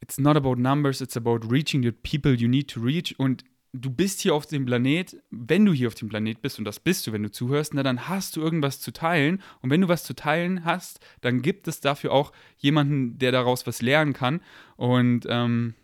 It's 0.00 0.18
not 0.18 0.36
about 0.36 0.56
numbers, 0.56 1.00
it's 1.00 1.16
about 1.16 1.48
reaching 1.48 1.82
the 1.82 1.92
people 1.92 2.34
you 2.34 2.48
need 2.48 2.68
to 2.68 2.80
reach. 2.80 3.14
Und 3.18 3.44
du 3.74 3.90
bist 3.90 4.20
hier 4.20 4.34
auf 4.34 4.46
dem 4.46 4.64
Planet, 4.64 5.20
wenn 5.30 5.64
du 5.66 5.72
hier 5.72 5.88
auf 5.88 5.96
dem 5.96 6.08
Planet 6.08 6.40
bist, 6.40 6.58
und 6.58 6.64
das 6.64 6.78
bist 6.78 7.06
du, 7.06 7.12
wenn 7.12 7.24
du 7.24 7.30
zuhörst, 7.30 7.74
na, 7.74 7.82
dann 7.82 8.08
hast 8.08 8.36
du 8.36 8.40
irgendwas 8.40 8.80
zu 8.80 8.92
teilen. 8.92 9.42
Und 9.60 9.70
wenn 9.70 9.80
du 9.80 9.88
was 9.88 10.04
zu 10.04 10.14
teilen 10.14 10.64
hast, 10.64 11.00
dann 11.20 11.42
gibt 11.42 11.66
es 11.66 11.80
dafür 11.80 12.12
auch 12.12 12.32
jemanden, 12.56 13.18
der 13.18 13.32
daraus 13.32 13.66
was 13.66 13.82
lernen 13.82 14.12
kann. 14.12 14.40
Und 14.76 15.26
ähm, 15.28 15.74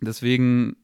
deswegen 0.00 0.76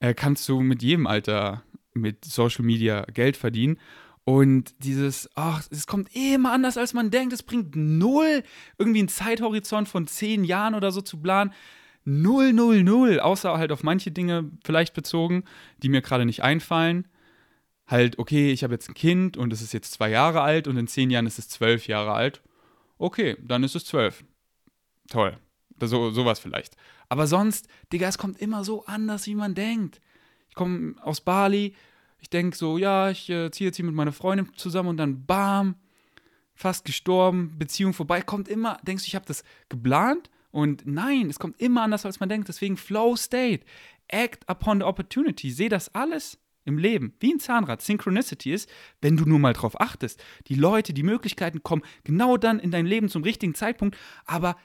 äh, 0.00 0.14
kannst 0.14 0.48
du 0.48 0.60
mit 0.60 0.82
jedem 0.82 1.06
Alter 1.06 1.62
mit 1.92 2.24
Social 2.24 2.64
Media 2.64 3.02
Geld 3.12 3.36
verdienen. 3.36 3.78
Und 4.24 4.72
dieses, 4.78 5.28
ach, 5.34 5.64
es 5.70 5.86
kommt 5.86 6.14
immer 6.14 6.52
anders, 6.52 6.78
als 6.78 6.94
man 6.94 7.10
denkt. 7.10 7.34
Es 7.34 7.42
bringt 7.42 7.76
null, 7.76 8.42
irgendwie 8.78 9.00
einen 9.00 9.08
Zeithorizont 9.08 9.88
von 9.88 10.06
zehn 10.06 10.44
Jahren 10.44 10.74
oder 10.74 10.92
so 10.92 11.02
zu 11.02 11.20
planen. 11.20 11.52
Null, 12.04 12.52
null, 12.52 12.82
null, 12.82 13.20
außer 13.20 13.56
halt 13.58 13.70
auf 13.70 13.82
manche 13.82 14.10
Dinge 14.10 14.50
vielleicht 14.64 14.94
bezogen, 14.94 15.44
die 15.82 15.88
mir 15.88 16.02
gerade 16.02 16.26
nicht 16.26 16.42
einfallen. 16.42 17.06
Halt, 17.86 18.18
okay, 18.18 18.50
ich 18.50 18.64
habe 18.64 18.74
jetzt 18.74 18.88
ein 18.88 18.94
Kind 18.94 19.36
und 19.36 19.52
es 19.52 19.62
ist 19.62 19.72
jetzt 19.72 19.92
zwei 19.92 20.10
Jahre 20.10 20.40
alt 20.40 20.66
und 20.66 20.76
in 20.76 20.88
zehn 20.88 21.10
Jahren 21.10 21.26
ist 21.26 21.38
es 21.38 21.48
zwölf 21.48 21.86
Jahre 21.86 22.12
alt. 22.12 22.42
Okay, 22.98 23.36
dann 23.40 23.64
ist 23.64 23.76
es 23.76 23.84
zwölf. 23.84 24.24
Toll. 25.08 25.36
So, 25.80 26.10
sowas 26.10 26.38
vielleicht. 26.38 26.76
Aber 27.08 27.26
sonst, 27.26 27.68
Digga, 27.92 28.08
es 28.08 28.18
kommt 28.18 28.40
immer 28.40 28.64
so 28.64 28.86
anders, 28.86 29.26
wie 29.26 29.34
man 29.34 29.54
denkt. 29.54 30.00
Ich 30.48 30.54
komme 30.54 30.94
aus 31.02 31.20
Bali, 31.20 31.74
ich 32.18 32.30
denke 32.30 32.56
so, 32.56 32.78
ja, 32.78 33.10
ich 33.10 33.28
äh, 33.28 33.50
ziehe 33.50 33.68
jetzt 33.68 33.76
hier 33.76 33.84
mit 33.84 33.94
meiner 33.94 34.12
Freundin 34.12 34.48
zusammen 34.56 34.90
und 34.90 34.96
dann 34.96 35.26
bam, 35.26 35.74
fast 36.54 36.84
gestorben, 36.84 37.58
Beziehung 37.58 37.92
vorbei. 37.94 38.22
Kommt 38.22 38.48
immer, 38.48 38.78
denkst 38.82 39.04
du, 39.04 39.08
ich 39.08 39.14
habe 39.14 39.26
das 39.26 39.44
geplant 39.68 40.30
und 40.52 40.86
nein, 40.86 41.28
es 41.28 41.38
kommt 41.38 41.60
immer 41.60 41.82
anders, 41.82 42.06
als 42.06 42.20
man 42.20 42.28
denkt. 42.28 42.48
Deswegen 42.48 42.76
Flow 42.76 43.16
State. 43.16 43.64
Act 44.08 44.48
upon 44.48 44.78
the 44.78 44.84
opportunity. 44.84 45.50
Sehe 45.50 45.70
das 45.70 45.94
alles 45.94 46.38
im 46.64 46.78
Leben 46.78 47.14
wie 47.18 47.32
ein 47.32 47.40
Zahnrad. 47.40 47.82
Synchronicity 47.82 48.52
ist, 48.52 48.70
wenn 49.00 49.16
du 49.16 49.24
nur 49.24 49.38
mal 49.38 49.54
drauf 49.54 49.80
achtest. 49.80 50.22
Die 50.46 50.54
Leute, 50.54 50.92
die 50.92 51.02
Möglichkeiten 51.02 51.62
kommen 51.62 51.82
genau 52.04 52.36
dann 52.36 52.60
in 52.60 52.70
dein 52.70 52.86
Leben 52.86 53.08
zum 53.08 53.22
richtigen 53.22 53.54
Zeitpunkt. 53.54 53.96
Aber 54.26 54.56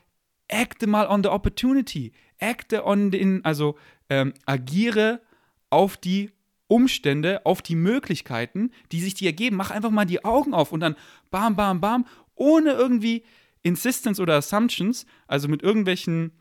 acte 0.52 0.88
mal 0.88 1.08
on 1.08 1.24
the 1.24 1.30
opportunity. 1.30 2.12
Acte 2.40 2.86
on 2.86 3.12
the, 3.12 3.40
also 3.44 3.78
ähm, 4.10 4.34
agiere 4.46 5.22
auf 5.70 5.98
die 5.98 6.32
Umstände, 6.68 7.46
auf 7.46 7.62
die 7.62 7.76
Möglichkeiten, 7.76 8.72
die 8.92 9.00
sich 9.00 9.14
dir 9.14 9.28
ergeben. 9.28 9.56
Mach 9.56 9.72
einfach 9.72 9.90
mal 9.90 10.06
die 10.06 10.26
Augen 10.26 10.54
auf 10.54 10.74
und 10.74 10.82
dann 10.82 10.96
bam, 11.32 11.56
bam, 11.56 11.80
bam, 11.80 12.06
ohne 12.36 12.72
irgendwie 12.74 13.24
Insistence 13.68 14.20
oder 14.20 14.36
Assumptions, 14.36 15.06
also 15.28 15.48
mit 15.48 15.62
irgendwelchen, 15.62 16.32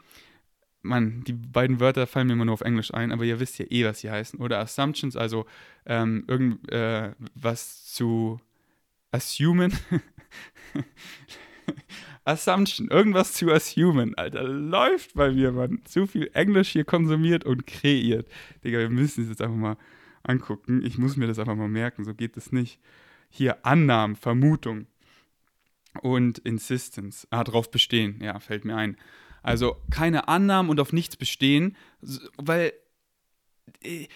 man, 0.82 1.24
die 1.24 1.32
beiden 1.32 1.80
Wörter 1.80 2.06
fallen 2.06 2.28
mir 2.28 2.34
immer 2.34 2.44
nur 2.44 2.54
auf 2.54 2.60
Englisch 2.60 2.94
ein, 2.94 3.12
aber 3.12 3.24
ihr 3.24 3.40
wisst 3.40 3.58
ja 3.58 3.66
eh, 3.68 3.84
was 3.84 4.00
sie 4.00 4.10
heißen. 4.10 4.40
Oder 4.40 4.60
Assumptions, 4.60 5.16
also 5.16 5.46
ähm, 5.84 6.24
irgend 6.28 6.70
äh, 6.70 7.12
zu 7.54 8.40
assumen. 9.10 9.72
Assumption, 12.24 12.88
irgendwas 12.88 13.34
zu 13.34 13.52
assumen, 13.52 14.16
Alter, 14.16 14.42
läuft 14.42 15.14
bei 15.14 15.30
mir, 15.30 15.52
Mann. 15.52 15.80
Zu 15.84 16.06
viel 16.06 16.30
Englisch 16.32 16.70
hier 16.70 16.84
konsumiert 16.84 17.44
und 17.44 17.66
kreiert. 17.66 18.28
Digga, 18.64 18.78
wir 18.78 18.90
müssen 18.90 19.22
es 19.22 19.28
jetzt 19.28 19.42
einfach 19.42 19.56
mal 19.56 19.76
angucken. 20.24 20.84
Ich 20.84 20.98
muss 20.98 21.16
mir 21.16 21.28
das 21.28 21.38
einfach 21.38 21.54
mal 21.54 21.68
merken, 21.68 22.04
so 22.04 22.14
geht 22.14 22.36
es 22.36 22.50
nicht. 22.50 22.80
Hier 23.28 23.64
Annahmen, 23.64 24.16
Vermutung 24.16 24.86
und 25.98 26.38
Insistence. 26.38 27.26
Ah, 27.30 27.44
drauf 27.44 27.70
bestehen, 27.70 28.20
ja, 28.22 28.38
fällt 28.40 28.64
mir 28.64 28.76
ein. 28.76 28.96
Also 29.42 29.76
keine 29.90 30.28
Annahmen 30.28 30.70
und 30.70 30.80
auf 30.80 30.92
nichts 30.92 31.16
bestehen, 31.16 31.76
weil 32.36 32.72
äh, 33.82 34.08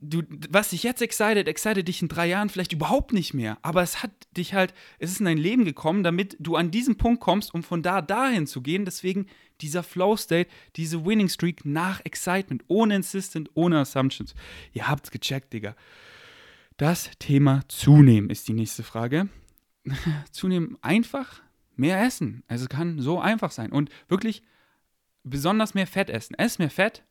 du, 0.00 0.22
was 0.48 0.70
dich 0.70 0.82
jetzt 0.82 1.02
excited, 1.02 1.46
excited 1.46 1.86
dich 1.86 2.02
in 2.02 2.08
drei 2.08 2.26
Jahren 2.26 2.48
vielleicht 2.48 2.72
überhaupt 2.72 3.12
nicht 3.12 3.34
mehr. 3.34 3.58
Aber 3.62 3.82
es 3.82 4.02
hat 4.02 4.12
dich 4.36 4.54
halt, 4.54 4.74
es 4.98 5.10
ist 5.10 5.20
in 5.20 5.26
dein 5.26 5.38
Leben 5.38 5.64
gekommen, 5.64 6.02
damit 6.02 6.36
du 6.38 6.56
an 6.56 6.70
diesen 6.70 6.96
Punkt 6.96 7.20
kommst, 7.20 7.54
um 7.54 7.62
von 7.62 7.82
da 7.82 8.02
dahin 8.02 8.46
zu 8.46 8.62
gehen. 8.62 8.84
Deswegen 8.84 9.26
dieser 9.60 9.82
Flow 9.82 10.16
State, 10.16 10.50
diese 10.76 11.04
Winning 11.04 11.28
Streak 11.28 11.64
nach 11.64 12.00
Excitement, 12.04 12.64
ohne 12.68 12.96
Insistent, 12.96 13.50
ohne 13.54 13.78
Assumptions. 13.80 14.34
Ihr 14.72 14.88
habt's 14.88 15.10
gecheckt, 15.10 15.52
Digga. 15.52 15.76
Das 16.76 17.10
Thema 17.18 17.60
Zunehmen 17.68 18.30
ist 18.30 18.48
die 18.48 18.54
nächste 18.54 18.82
Frage. 18.82 19.28
Zunehmen 20.30 20.78
einfach 20.82 21.42
mehr 21.76 22.02
essen. 22.02 22.42
Also 22.48 22.64
es 22.64 22.68
kann 22.68 23.00
so 23.00 23.20
einfach 23.20 23.50
sein. 23.50 23.72
Und 23.72 23.90
wirklich 24.08 24.42
besonders 25.22 25.74
mehr 25.74 25.86
Fett 25.86 26.10
essen. 26.10 26.34
Ess 26.34 26.58
mehr 26.58 26.70
Fett, 26.70 27.04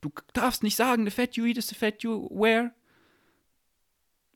Du 0.00 0.10
darfst 0.32 0.62
nicht 0.62 0.76
sagen, 0.76 1.04
the 1.04 1.10
fat 1.10 1.36
you 1.36 1.44
eat 1.44 1.58
is 1.58 1.68
the 1.68 1.74
fat 1.74 2.02
you 2.02 2.28
wear. 2.30 2.72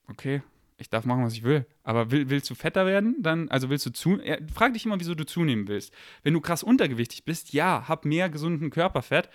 Okay, 0.08 0.42
ich 0.76 0.90
darf 0.90 1.06
machen, 1.06 1.24
was 1.24 1.32
ich 1.32 1.42
will. 1.42 1.64
Aber 1.82 2.10
will, 2.10 2.28
willst 2.28 2.50
du 2.50 2.54
fetter 2.54 2.84
werden? 2.84 3.16
Dann, 3.22 3.48
also 3.48 3.70
willst 3.70 3.86
du 3.86 3.90
zu. 3.90 4.20
Ja, 4.22 4.36
frag 4.52 4.74
dich 4.74 4.84
immer, 4.84 5.00
wieso 5.00 5.14
du 5.14 5.24
zunehmen 5.24 5.66
willst. 5.66 5.94
Wenn 6.22 6.34
du 6.34 6.40
krass 6.40 6.62
untergewichtig 6.62 7.24
bist, 7.24 7.54
ja, 7.54 7.88
hab 7.88 8.04
mehr 8.04 8.28
gesunden 8.28 8.68
Körperfett. 8.68 9.30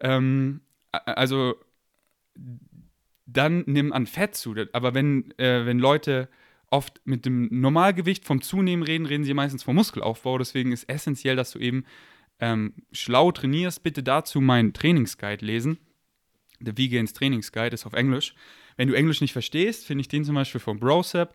Ähm, 0.00 0.62
also 0.92 1.56
dann 3.26 3.64
nimm 3.66 3.92
an 3.92 4.06
Fett 4.06 4.34
zu. 4.36 4.54
Aber 4.72 4.94
wenn, 4.94 5.38
äh, 5.38 5.66
wenn 5.66 5.78
Leute 5.78 6.30
oft 6.70 7.00
mit 7.04 7.24
dem 7.24 7.48
Normalgewicht 7.50 8.24
vom 8.24 8.42
Zunehmen 8.42 8.82
reden, 8.82 9.06
reden 9.06 9.24
sie 9.24 9.34
meistens 9.34 9.62
vom 9.62 9.76
Muskelaufbau. 9.76 10.38
Deswegen 10.38 10.72
ist 10.72 10.88
essentiell, 10.88 11.36
dass 11.36 11.52
du 11.52 11.58
eben 11.58 11.84
ähm, 12.40 12.74
schlau 12.92 13.32
trainierst, 13.32 13.82
bitte 13.82 14.02
dazu 14.02 14.40
meinen 14.40 14.72
Trainingsguide 14.72 15.44
lesen. 15.44 15.78
Der 16.60 16.76
Vegans 16.76 17.12
Trainingsguide 17.12 17.74
ist 17.74 17.86
auf 17.86 17.92
Englisch. 17.92 18.34
Wenn 18.76 18.88
du 18.88 18.94
Englisch 18.94 19.20
nicht 19.20 19.32
verstehst, 19.32 19.86
finde 19.86 20.02
ich 20.02 20.08
den 20.08 20.24
zum 20.24 20.34
Beispiel 20.34 20.60
von 20.60 20.78
Brosep 20.78 21.34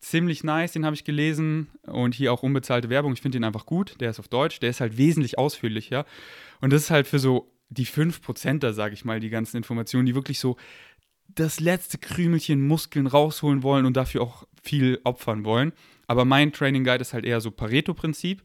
ziemlich 0.00 0.44
nice, 0.44 0.72
den 0.72 0.84
habe 0.84 0.94
ich 0.94 1.04
gelesen 1.04 1.68
und 1.82 2.14
hier 2.14 2.32
auch 2.32 2.42
unbezahlte 2.42 2.90
Werbung. 2.90 3.12
Ich 3.14 3.22
finde 3.22 3.38
den 3.38 3.44
einfach 3.44 3.66
gut. 3.66 3.96
Der 4.00 4.10
ist 4.10 4.20
auf 4.20 4.28
Deutsch, 4.28 4.60
der 4.60 4.70
ist 4.70 4.80
halt 4.80 4.98
wesentlich 4.98 5.38
ausführlicher. 5.38 6.04
Und 6.60 6.72
das 6.72 6.82
ist 6.82 6.90
halt 6.90 7.06
für 7.06 7.18
so 7.18 7.50
die 7.70 7.86
5%er, 7.86 8.72
sage 8.74 8.94
ich 8.94 9.04
mal, 9.04 9.20
die 9.20 9.30
ganzen 9.30 9.56
Informationen, 9.56 10.06
die 10.06 10.14
wirklich 10.14 10.38
so 10.38 10.56
das 11.28 11.60
letzte 11.60 11.98
Krümelchen 11.98 12.66
Muskeln 12.66 13.06
rausholen 13.06 13.62
wollen 13.62 13.86
und 13.86 13.96
dafür 13.96 14.22
auch 14.22 14.46
viel 14.62 15.00
opfern 15.04 15.44
wollen. 15.44 15.72
Aber 16.06 16.24
mein 16.24 16.52
Training 16.52 16.84
Guide 16.84 17.00
ist 17.00 17.12
halt 17.12 17.24
eher 17.24 17.40
so 17.40 17.50
Pareto-Prinzip. 17.50 18.42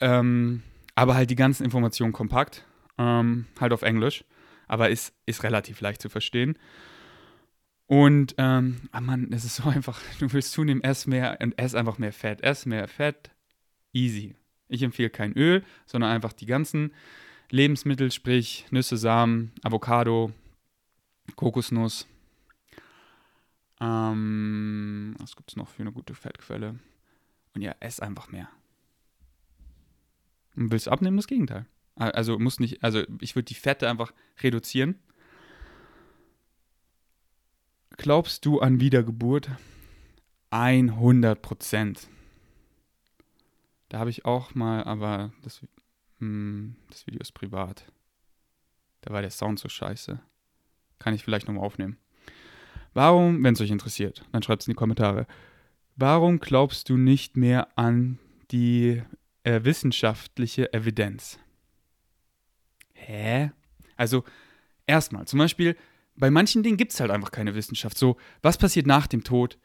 Ähm, 0.00 0.62
aber 0.94 1.14
halt 1.14 1.30
die 1.30 1.36
ganzen 1.36 1.64
Informationen 1.64 2.12
kompakt, 2.12 2.64
ähm, 2.98 3.46
halt 3.58 3.72
auf 3.72 3.82
Englisch, 3.82 4.24
aber 4.66 4.90
ist, 4.90 5.14
ist 5.26 5.42
relativ 5.42 5.80
leicht 5.80 6.02
zu 6.02 6.08
verstehen. 6.08 6.58
Und, 7.86 8.34
ähm, 8.38 8.82
ah 8.92 9.00
Mann, 9.00 9.32
es 9.32 9.44
ist 9.44 9.56
so 9.56 9.64
einfach, 9.68 10.00
du 10.18 10.32
willst 10.32 10.52
zunehmen, 10.52 10.82
ess 10.82 11.06
mehr 11.06 11.38
und 11.40 11.58
ess 11.58 11.74
einfach 11.74 11.98
mehr 11.98 12.12
Fett. 12.12 12.42
Ess 12.42 12.66
mehr 12.66 12.86
Fett, 12.88 13.30
easy. 13.92 14.36
Ich 14.68 14.82
empfehle 14.82 15.10
kein 15.10 15.32
Öl, 15.32 15.64
sondern 15.86 16.10
einfach 16.10 16.32
die 16.32 16.46
ganzen 16.46 16.92
Lebensmittel, 17.50 18.12
sprich 18.12 18.66
Nüsse, 18.70 18.96
Samen, 18.96 19.52
Avocado, 19.62 20.32
Kokosnuss. 21.36 22.06
Ähm, 23.80 25.14
was 25.18 25.36
gibt 25.36 25.50
es 25.50 25.56
noch 25.56 25.68
für 25.68 25.82
eine 25.82 25.92
gute 25.92 26.14
Fettquelle? 26.14 26.78
Und 27.54 27.62
ja, 27.62 27.74
ess 27.80 28.00
einfach 28.00 28.28
mehr. 28.28 28.48
Und 30.56 30.70
willst 30.70 30.88
abnehmen, 30.88 31.16
das 31.16 31.26
Gegenteil. 31.26 31.66
Also 31.96 32.38
muss 32.38 32.60
nicht, 32.60 32.82
also 32.82 33.02
ich 33.20 33.34
würde 33.34 33.46
die 33.46 33.54
Fette 33.54 33.88
einfach 33.88 34.12
reduzieren. 34.42 34.98
Glaubst 37.96 38.46
du 38.46 38.60
an 38.60 38.80
Wiedergeburt? 38.80 39.50
100 40.50 41.42
Prozent. 41.42 42.08
Da 43.88 43.98
habe 43.98 44.10
ich 44.10 44.24
auch 44.24 44.54
mal, 44.54 44.84
aber 44.84 45.32
das, 45.42 45.62
mh, 45.62 45.68
hm, 46.18 46.76
das 46.88 47.06
Video 47.06 47.20
ist 47.20 47.32
privat. 47.32 47.84
Da 49.02 49.12
war 49.12 49.20
der 49.20 49.30
Sound 49.30 49.58
so 49.58 49.68
scheiße. 49.68 50.20
Kann 51.00 51.14
ich 51.14 51.24
vielleicht 51.24 51.48
nochmal 51.48 51.64
aufnehmen. 51.64 51.96
Warum, 52.94 53.42
wenn 53.42 53.54
es 53.54 53.60
euch 53.60 53.70
interessiert, 53.70 54.24
dann 54.30 54.42
schreibt 54.44 54.62
es 54.62 54.68
in 54.68 54.72
die 54.72 54.76
Kommentare. 54.76 55.26
Warum 55.96 56.38
glaubst 56.38 56.88
du 56.88 56.96
nicht 56.96 57.36
mehr 57.36 57.76
an 57.76 58.20
die 58.52 59.02
äh, 59.44 59.64
wissenschaftliche 59.64 60.72
Evidenz. 60.72 61.38
Hä? 62.92 63.50
Also, 63.96 64.24
erstmal, 64.86 65.26
zum 65.26 65.38
Beispiel, 65.38 65.76
bei 66.16 66.30
manchen 66.30 66.62
Dingen 66.62 66.76
gibt 66.76 66.92
es 66.92 67.00
halt 67.00 67.10
einfach 67.10 67.30
keine 67.30 67.54
Wissenschaft. 67.54 67.96
So, 67.96 68.16
was 68.42 68.58
passiert 68.58 68.86
nach 68.86 69.06
dem 69.06 69.24
Tod? 69.24 69.58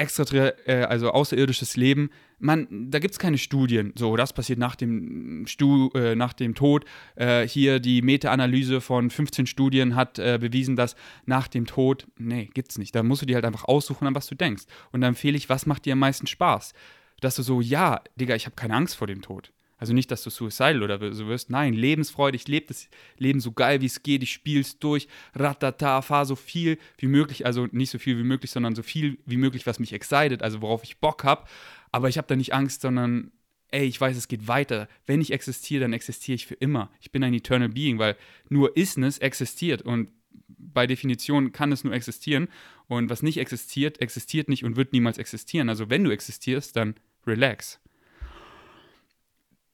Extra, 0.00 0.24
äh, 0.66 0.84
also 0.88 1.10
außerirdisches 1.10 1.76
Leben. 1.76 2.10
Man, 2.38 2.90
da 2.90 2.98
gibt 2.98 3.12
es 3.12 3.18
keine 3.18 3.38
Studien. 3.38 3.92
So, 3.96 4.16
das 4.16 4.32
passiert 4.32 4.58
nach 4.58 4.74
dem, 4.74 5.46
Stu, 5.46 5.90
äh, 5.94 6.14
nach 6.14 6.32
dem 6.32 6.54
Tod. 6.54 6.84
Äh, 7.16 7.46
hier 7.46 7.80
die 7.80 8.02
Meta-Analyse 8.02 8.80
von 8.80 9.10
15 9.10 9.46
Studien 9.46 9.94
hat 9.94 10.18
äh, 10.18 10.38
bewiesen, 10.40 10.74
dass 10.74 10.96
nach 11.26 11.48
dem 11.48 11.66
Tod, 11.66 12.06
nee, 12.18 12.48
gibt's 12.52 12.78
nicht. 12.78 12.94
Da 12.94 13.02
musst 13.02 13.22
du 13.22 13.26
dir 13.26 13.34
halt 13.34 13.44
einfach 13.44 13.64
aussuchen, 13.64 14.06
an 14.06 14.14
was 14.14 14.26
du 14.26 14.34
denkst. 14.34 14.64
Und 14.90 15.02
dann 15.02 15.10
empfehle 15.10 15.36
ich, 15.36 15.48
was 15.48 15.66
macht 15.66 15.84
dir 15.84 15.92
am 15.92 15.98
meisten 15.98 16.26
Spaß? 16.26 16.72
dass 17.20 17.36
du 17.36 17.42
so, 17.42 17.60
ja, 17.60 18.00
Digga, 18.16 18.34
ich 18.34 18.46
habe 18.46 18.56
keine 18.56 18.74
Angst 18.74 18.96
vor 18.96 19.06
dem 19.06 19.22
Tod. 19.22 19.52
Also 19.80 19.94
nicht, 19.94 20.10
dass 20.10 20.22
du 20.22 20.28
suicidal 20.30 20.82
oder 20.82 21.12
so 21.14 21.26
wirst. 21.26 21.48
Nein, 21.48 21.72
Lebensfreude, 21.72 22.36
ich 22.36 22.46
lebe 22.46 22.66
das 22.66 22.88
Leben 23.16 23.40
so 23.40 23.50
geil, 23.52 23.80
wie 23.80 23.86
es 23.86 24.02
geht, 24.02 24.22
ich 24.22 24.32
spiele 24.32 24.60
es 24.60 24.78
durch, 24.78 25.08
ratata, 25.34 26.02
fahr 26.02 26.26
so 26.26 26.36
viel 26.36 26.78
wie 26.98 27.06
möglich, 27.06 27.46
also 27.46 27.66
nicht 27.72 27.90
so 27.90 27.98
viel 27.98 28.18
wie 28.18 28.22
möglich, 28.22 28.50
sondern 28.50 28.74
so 28.74 28.82
viel 28.82 29.18
wie 29.24 29.38
möglich, 29.38 29.66
was 29.66 29.78
mich 29.78 29.94
excited, 29.94 30.42
also 30.42 30.60
worauf 30.60 30.84
ich 30.84 30.98
Bock 30.98 31.24
habe. 31.24 31.46
Aber 31.92 32.10
ich 32.10 32.18
habe 32.18 32.28
da 32.28 32.36
nicht 32.36 32.52
Angst, 32.52 32.82
sondern 32.82 33.32
ey, 33.70 33.86
ich 33.86 34.00
weiß, 34.00 34.16
es 34.16 34.28
geht 34.28 34.48
weiter. 34.48 34.86
Wenn 35.06 35.20
ich 35.20 35.32
existiere, 35.32 35.80
dann 35.80 35.92
existiere 35.92 36.34
ich 36.34 36.46
für 36.46 36.54
immer. 36.54 36.90
Ich 37.00 37.10
bin 37.10 37.24
ein 37.24 37.32
Eternal 37.32 37.70
Being, 37.70 37.98
weil 37.98 38.16
nur 38.50 38.76
Isness 38.76 39.18
existiert 39.18 39.82
und 39.82 40.10
bei 40.58 40.86
Definition 40.86 41.52
kann 41.52 41.72
es 41.72 41.84
nur 41.84 41.94
existieren 41.94 42.48
und 42.86 43.08
was 43.08 43.22
nicht 43.22 43.38
existiert, 43.38 44.00
existiert 44.00 44.48
nicht 44.48 44.64
und 44.64 44.76
wird 44.76 44.92
niemals 44.92 45.18
existieren. 45.18 45.68
Also 45.68 45.88
wenn 45.88 46.04
du 46.04 46.10
existierst, 46.10 46.76
dann 46.76 46.96
relax. 47.26 47.80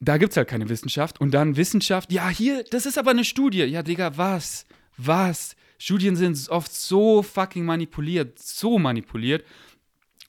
Da 0.01 0.19
gibt 0.19 0.33
es 0.33 0.37
halt 0.37 0.49
keine 0.49 0.69
Wissenschaft. 0.69 1.21
Und 1.21 1.33
dann 1.33 1.57
Wissenschaft, 1.57 2.13
ja, 2.13 2.29
hier, 2.29 2.65
das 2.65 2.87
ist 2.87 2.99
aber 2.99 3.11
eine 3.11 3.25
Studie. 3.25 3.65
Ja, 3.65 3.83
Digga, 3.83 4.17
was? 4.17 4.67
Was? 4.97 5.57
Studien 5.79 6.17
sind 6.17 6.49
oft 6.49 6.73
so 6.73 7.23
fucking 7.23 7.65
manipuliert, 7.65 8.39
so 8.39 8.79
manipuliert. 8.79 9.45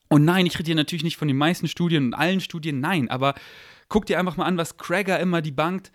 Und 0.10 0.25
nein, 0.25 0.45
ich 0.45 0.58
rede 0.58 0.67
hier 0.67 0.75
natürlich 0.75 1.03
nicht 1.03 1.17
von 1.17 1.27
den 1.27 1.38
meisten 1.38 1.67
Studien 1.67 2.06
und 2.06 2.13
allen 2.13 2.39
Studien, 2.39 2.80
nein, 2.80 3.10
aber 3.10 3.36
guck 3.89 4.06
dir 4.06 4.19
einfach 4.19 4.38
mal 4.38 4.45
an, 4.45 4.58
was 4.58 4.77
Crager 4.77 5.19
immer 5.19 5.41
debunked 5.41 5.91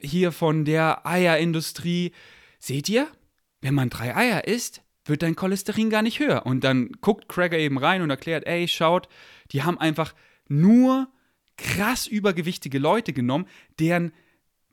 hier 0.00 0.32
von 0.32 0.64
der 0.64 1.06
Eierindustrie. 1.06 2.12
Seht 2.58 2.88
ihr? 2.88 3.08
Wenn 3.60 3.74
man 3.74 3.90
drei 3.90 4.16
Eier 4.16 4.46
isst, 4.46 4.82
wird 5.04 5.22
dein 5.22 5.36
Cholesterin 5.36 5.90
gar 5.90 6.02
nicht 6.02 6.20
höher. 6.20 6.46
Und 6.46 6.64
dann 6.64 6.92
guckt 7.00 7.28
Crager 7.28 7.58
eben 7.58 7.78
rein 7.78 8.02
und 8.02 8.10
erklärt, 8.10 8.46
ey, 8.46 8.68
schaut, 8.68 9.08
die 9.50 9.62
haben 9.62 9.78
einfach 9.78 10.14
nur 10.48 11.08
krass 11.56 12.06
übergewichtige 12.06 12.78
Leute 12.78 13.12
genommen, 13.12 13.46
deren 13.78 14.12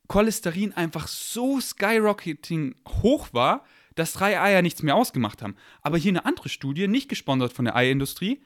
Cholesterin 0.08 0.74
einfach 0.74 1.08
so 1.08 1.62
skyrocketing 1.62 2.76
hoch 3.02 3.30
war, 3.32 3.66
dass 3.96 4.14
drei 4.14 4.42
Eier 4.42 4.62
nichts 4.62 4.82
mehr 4.82 4.96
ausgemacht 4.96 5.42
haben. 5.42 5.56
Aber 5.82 5.98
hier 5.98 6.10
eine 6.10 6.26
andere 6.26 6.50
Studie, 6.50 6.88
nicht 6.88 7.10
gesponsert 7.10 7.54
von 7.54 7.66
der 7.66 7.76
Eiindustrie, 7.76 8.42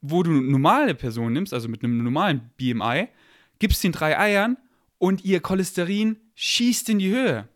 wo 0.00 0.22
du 0.22 0.30
normale 0.30 0.94
Personen 0.94 1.32
nimmst, 1.32 1.52
also 1.52 1.68
mit 1.68 1.82
einem 1.82 2.02
normalen 2.02 2.50
BMI, 2.56 3.08
gibst 3.58 3.82
den 3.82 3.92
drei 3.92 4.18
Eiern 4.18 4.56
und 4.98 5.24
ihr 5.24 5.40
Cholesterin 5.40 6.18
schießt 6.34 6.88
in 6.90 6.98
die 6.98 7.10
Höhe. 7.10 7.48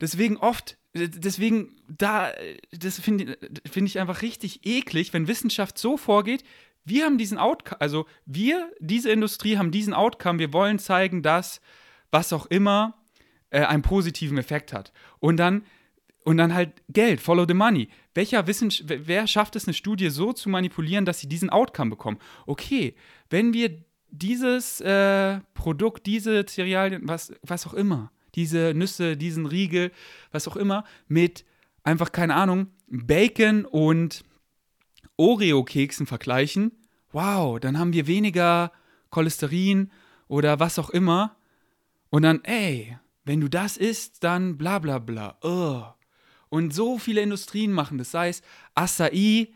Deswegen 0.00 0.36
oft, 0.36 0.76
deswegen 0.94 1.76
da, 1.88 2.32
das 2.72 2.98
finde 2.98 3.38
find 3.70 3.88
ich 3.88 3.98
einfach 3.98 4.22
richtig 4.22 4.66
eklig, 4.66 5.12
wenn 5.12 5.28
Wissenschaft 5.28 5.78
so 5.78 5.96
vorgeht, 5.96 6.44
wir 6.84 7.04
haben 7.04 7.18
diesen 7.18 7.38
Outcome, 7.38 7.80
also 7.80 8.06
wir, 8.26 8.72
diese 8.80 9.10
Industrie 9.10 9.58
haben 9.58 9.70
diesen 9.70 9.94
Outcome, 9.94 10.38
wir 10.38 10.52
wollen 10.52 10.78
zeigen, 10.78 11.22
dass 11.22 11.60
was 12.10 12.32
auch 12.32 12.46
immer 12.46 12.94
äh, 13.50 13.60
einen 13.60 13.82
positiven 13.82 14.38
Effekt 14.38 14.72
hat. 14.72 14.92
Und 15.18 15.36
dann 15.36 15.62
Und 16.24 16.36
dann 16.36 16.52
halt 16.52 16.82
Geld, 16.88 17.20
follow 17.20 17.46
the 17.48 17.54
money. 17.54 17.88
Welcher 18.14 18.46
Wissens 18.46 18.82
wer 18.86 19.26
schafft 19.26 19.56
es, 19.56 19.66
eine 19.66 19.74
Studie 19.74 20.10
so 20.10 20.32
zu 20.34 20.50
manipulieren, 20.50 21.06
dass 21.06 21.20
sie 21.20 21.28
diesen 21.28 21.48
Outcome 21.48 21.90
bekommen? 21.90 22.18
Okay, 22.46 22.94
wenn 23.30 23.54
wir 23.54 23.70
dieses 24.10 24.80
äh, 24.80 25.40
Produkt, 25.54 26.06
diese 26.06 26.44
Cerealien, 26.44 27.02
was, 27.08 27.32
was 27.42 27.66
auch 27.66 27.74
immer, 27.74 28.10
diese 28.34 28.74
Nüsse, 28.74 29.16
diesen 29.16 29.46
Riegel, 29.46 29.92
was 30.30 30.46
auch 30.46 30.56
immer, 30.56 30.84
mit 31.08 31.44
einfach, 31.84 32.12
keine 32.12 32.34
Ahnung, 32.34 32.66
Bacon 32.88 33.64
und 33.64 34.22
Oreo-Keksen 35.20 36.06
vergleichen, 36.06 36.72
wow, 37.12 37.60
dann 37.60 37.78
haben 37.78 37.92
wir 37.92 38.06
weniger 38.06 38.72
Cholesterin 39.10 39.90
oder 40.28 40.60
was 40.60 40.78
auch 40.78 40.90
immer. 40.90 41.36
Und 42.08 42.22
dann, 42.22 42.42
ey, 42.44 42.96
wenn 43.24 43.40
du 43.40 43.48
das 43.48 43.76
isst, 43.76 44.24
dann 44.24 44.56
bla 44.56 44.78
bla 44.78 44.98
bla. 44.98 45.36
Oh. 45.42 45.84
Und 46.48 46.74
so 46.74 46.98
viele 46.98 47.20
Industrien 47.20 47.70
machen 47.70 47.98
das, 47.98 48.10
sei 48.10 48.30
es 48.30 48.42
Acai, 48.74 49.52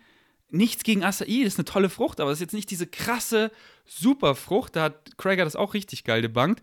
nichts 0.51 0.85
gegen 0.85 1.03
Acai, 1.03 1.43
das 1.43 1.55
ist 1.55 1.59
eine 1.59 1.65
tolle 1.65 1.89
Frucht, 1.89 2.21
aber 2.21 2.31
das 2.31 2.39
ist 2.39 2.43
jetzt 2.43 2.55
nicht 2.55 2.71
diese 2.71 2.87
krasse 2.87 3.51
Superfrucht, 3.87 4.77
da 4.77 4.85
hat 4.85 5.17
Krager 5.17 5.45
das 5.45 5.57
auch 5.57 5.75
richtig 5.75 6.05
geil 6.05 6.23
debunked, 6.23 6.63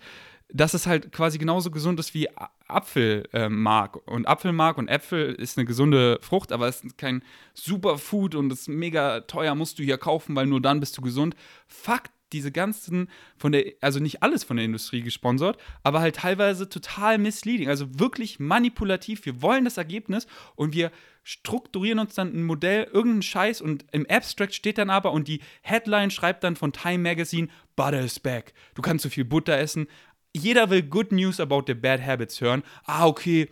dass 0.53 0.73
es 0.73 0.85
halt 0.85 1.11
quasi 1.11 1.37
genauso 1.37 1.71
gesund 1.71 1.99
ist 1.99 2.13
wie 2.13 2.29
Apfelmark. 2.73 3.95
Äh, 3.95 4.11
und 4.11 4.27
Apfelmark 4.27 4.77
und 4.77 4.87
Äpfel 4.87 5.33
ist 5.33 5.57
eine 5.57 5.65
gesunde 5.65 6.19
Frucht, 6.21 6.51
aber 6.51 6.67
es 6.67 6.83
ist 6.83 6.97
kein 6.97 7.23
Superfood 7.53 8.35
und 8.35 8.51
es 8.51 8.61
ist 8.61 8.69
mega 8.69 9.21
teuer, 9.21 9.55
musst 9.55 9.79
du 9.79 9.83
hier 9.83 9.97
kaufen, 9.97 10.35
weil 10.35 10.45
nur 10.45 10.61
dann 10.61 10.79
bist 10.79 10.97
du 10.97 11.01
gesund. 11.01 11.35
Fakt 11.67 12.11
diese 12.33 12.51
ganzen 12.51 13.09
von 13.37 13.51
der, 13.51 13.73
also 13.81 13.99
nicht 13.99 14.23
alles 14.23 14.43
von 14.43 14.57
der 14.57 14.65
Industrie 14.65 15.01
gesponsert, 15.01 15.57
aber 15.83 15.99
halt 15.99 16.15
teilweise 16.15 16.69
total 16.69 17.17
misleading, 17.17 17.67
also 17.67 17.99
wirklich 17.99 18.39
manipulativ. 18.39 19.25
Wir 19.25 19.41
wollen 19.41 19.65
das 19.65 19.77
Ergebnis 19.77 20.27
und 20.55 20.73
wir 20.73 20.91
strukturieren 21.23 21.99
uns 21.99 22.15
dann 22.15 22.33
ein 22.33 22.43
Modell, 22.43 22.85
irgendeinen 22.85 23.21
Scheiß 23.21 23.61
und 23.61 23.85
im 23.91 24.09
Abstract 24.09 24.55
steht 24.55 24.77
dann 24.77 24.89
aber 24.89 25.11
und 25.11 25.27
die 25.27 25.41
Headline 25.61 26.09
schreibt 26.09 26.43
dann 26.43 26.55
von 26.55 26.73
Time 26.73 26.99
Magazine, 26.99 27.47
Butter 27.75 28.01
is 28.01 28.19
back. 28.19 28.53
Du 28.75 28.81
kannst 28.81 29.03
so 29.03 29.09
viel 29.09 29.25
Butter 29.25 29.57
essen. 29.57 29.87
Jeder 30.35 30.69
will 30.69 30.83
Good 30.83 31.11
News 31.11 31.39
about 31.39 31.63
the 31.67 31.73
Bad 31.73 32.05
Habits 32.05 32.39
hören. 32.41 32.63
Ah, 32.85 33.05
okay, 33.05 33.49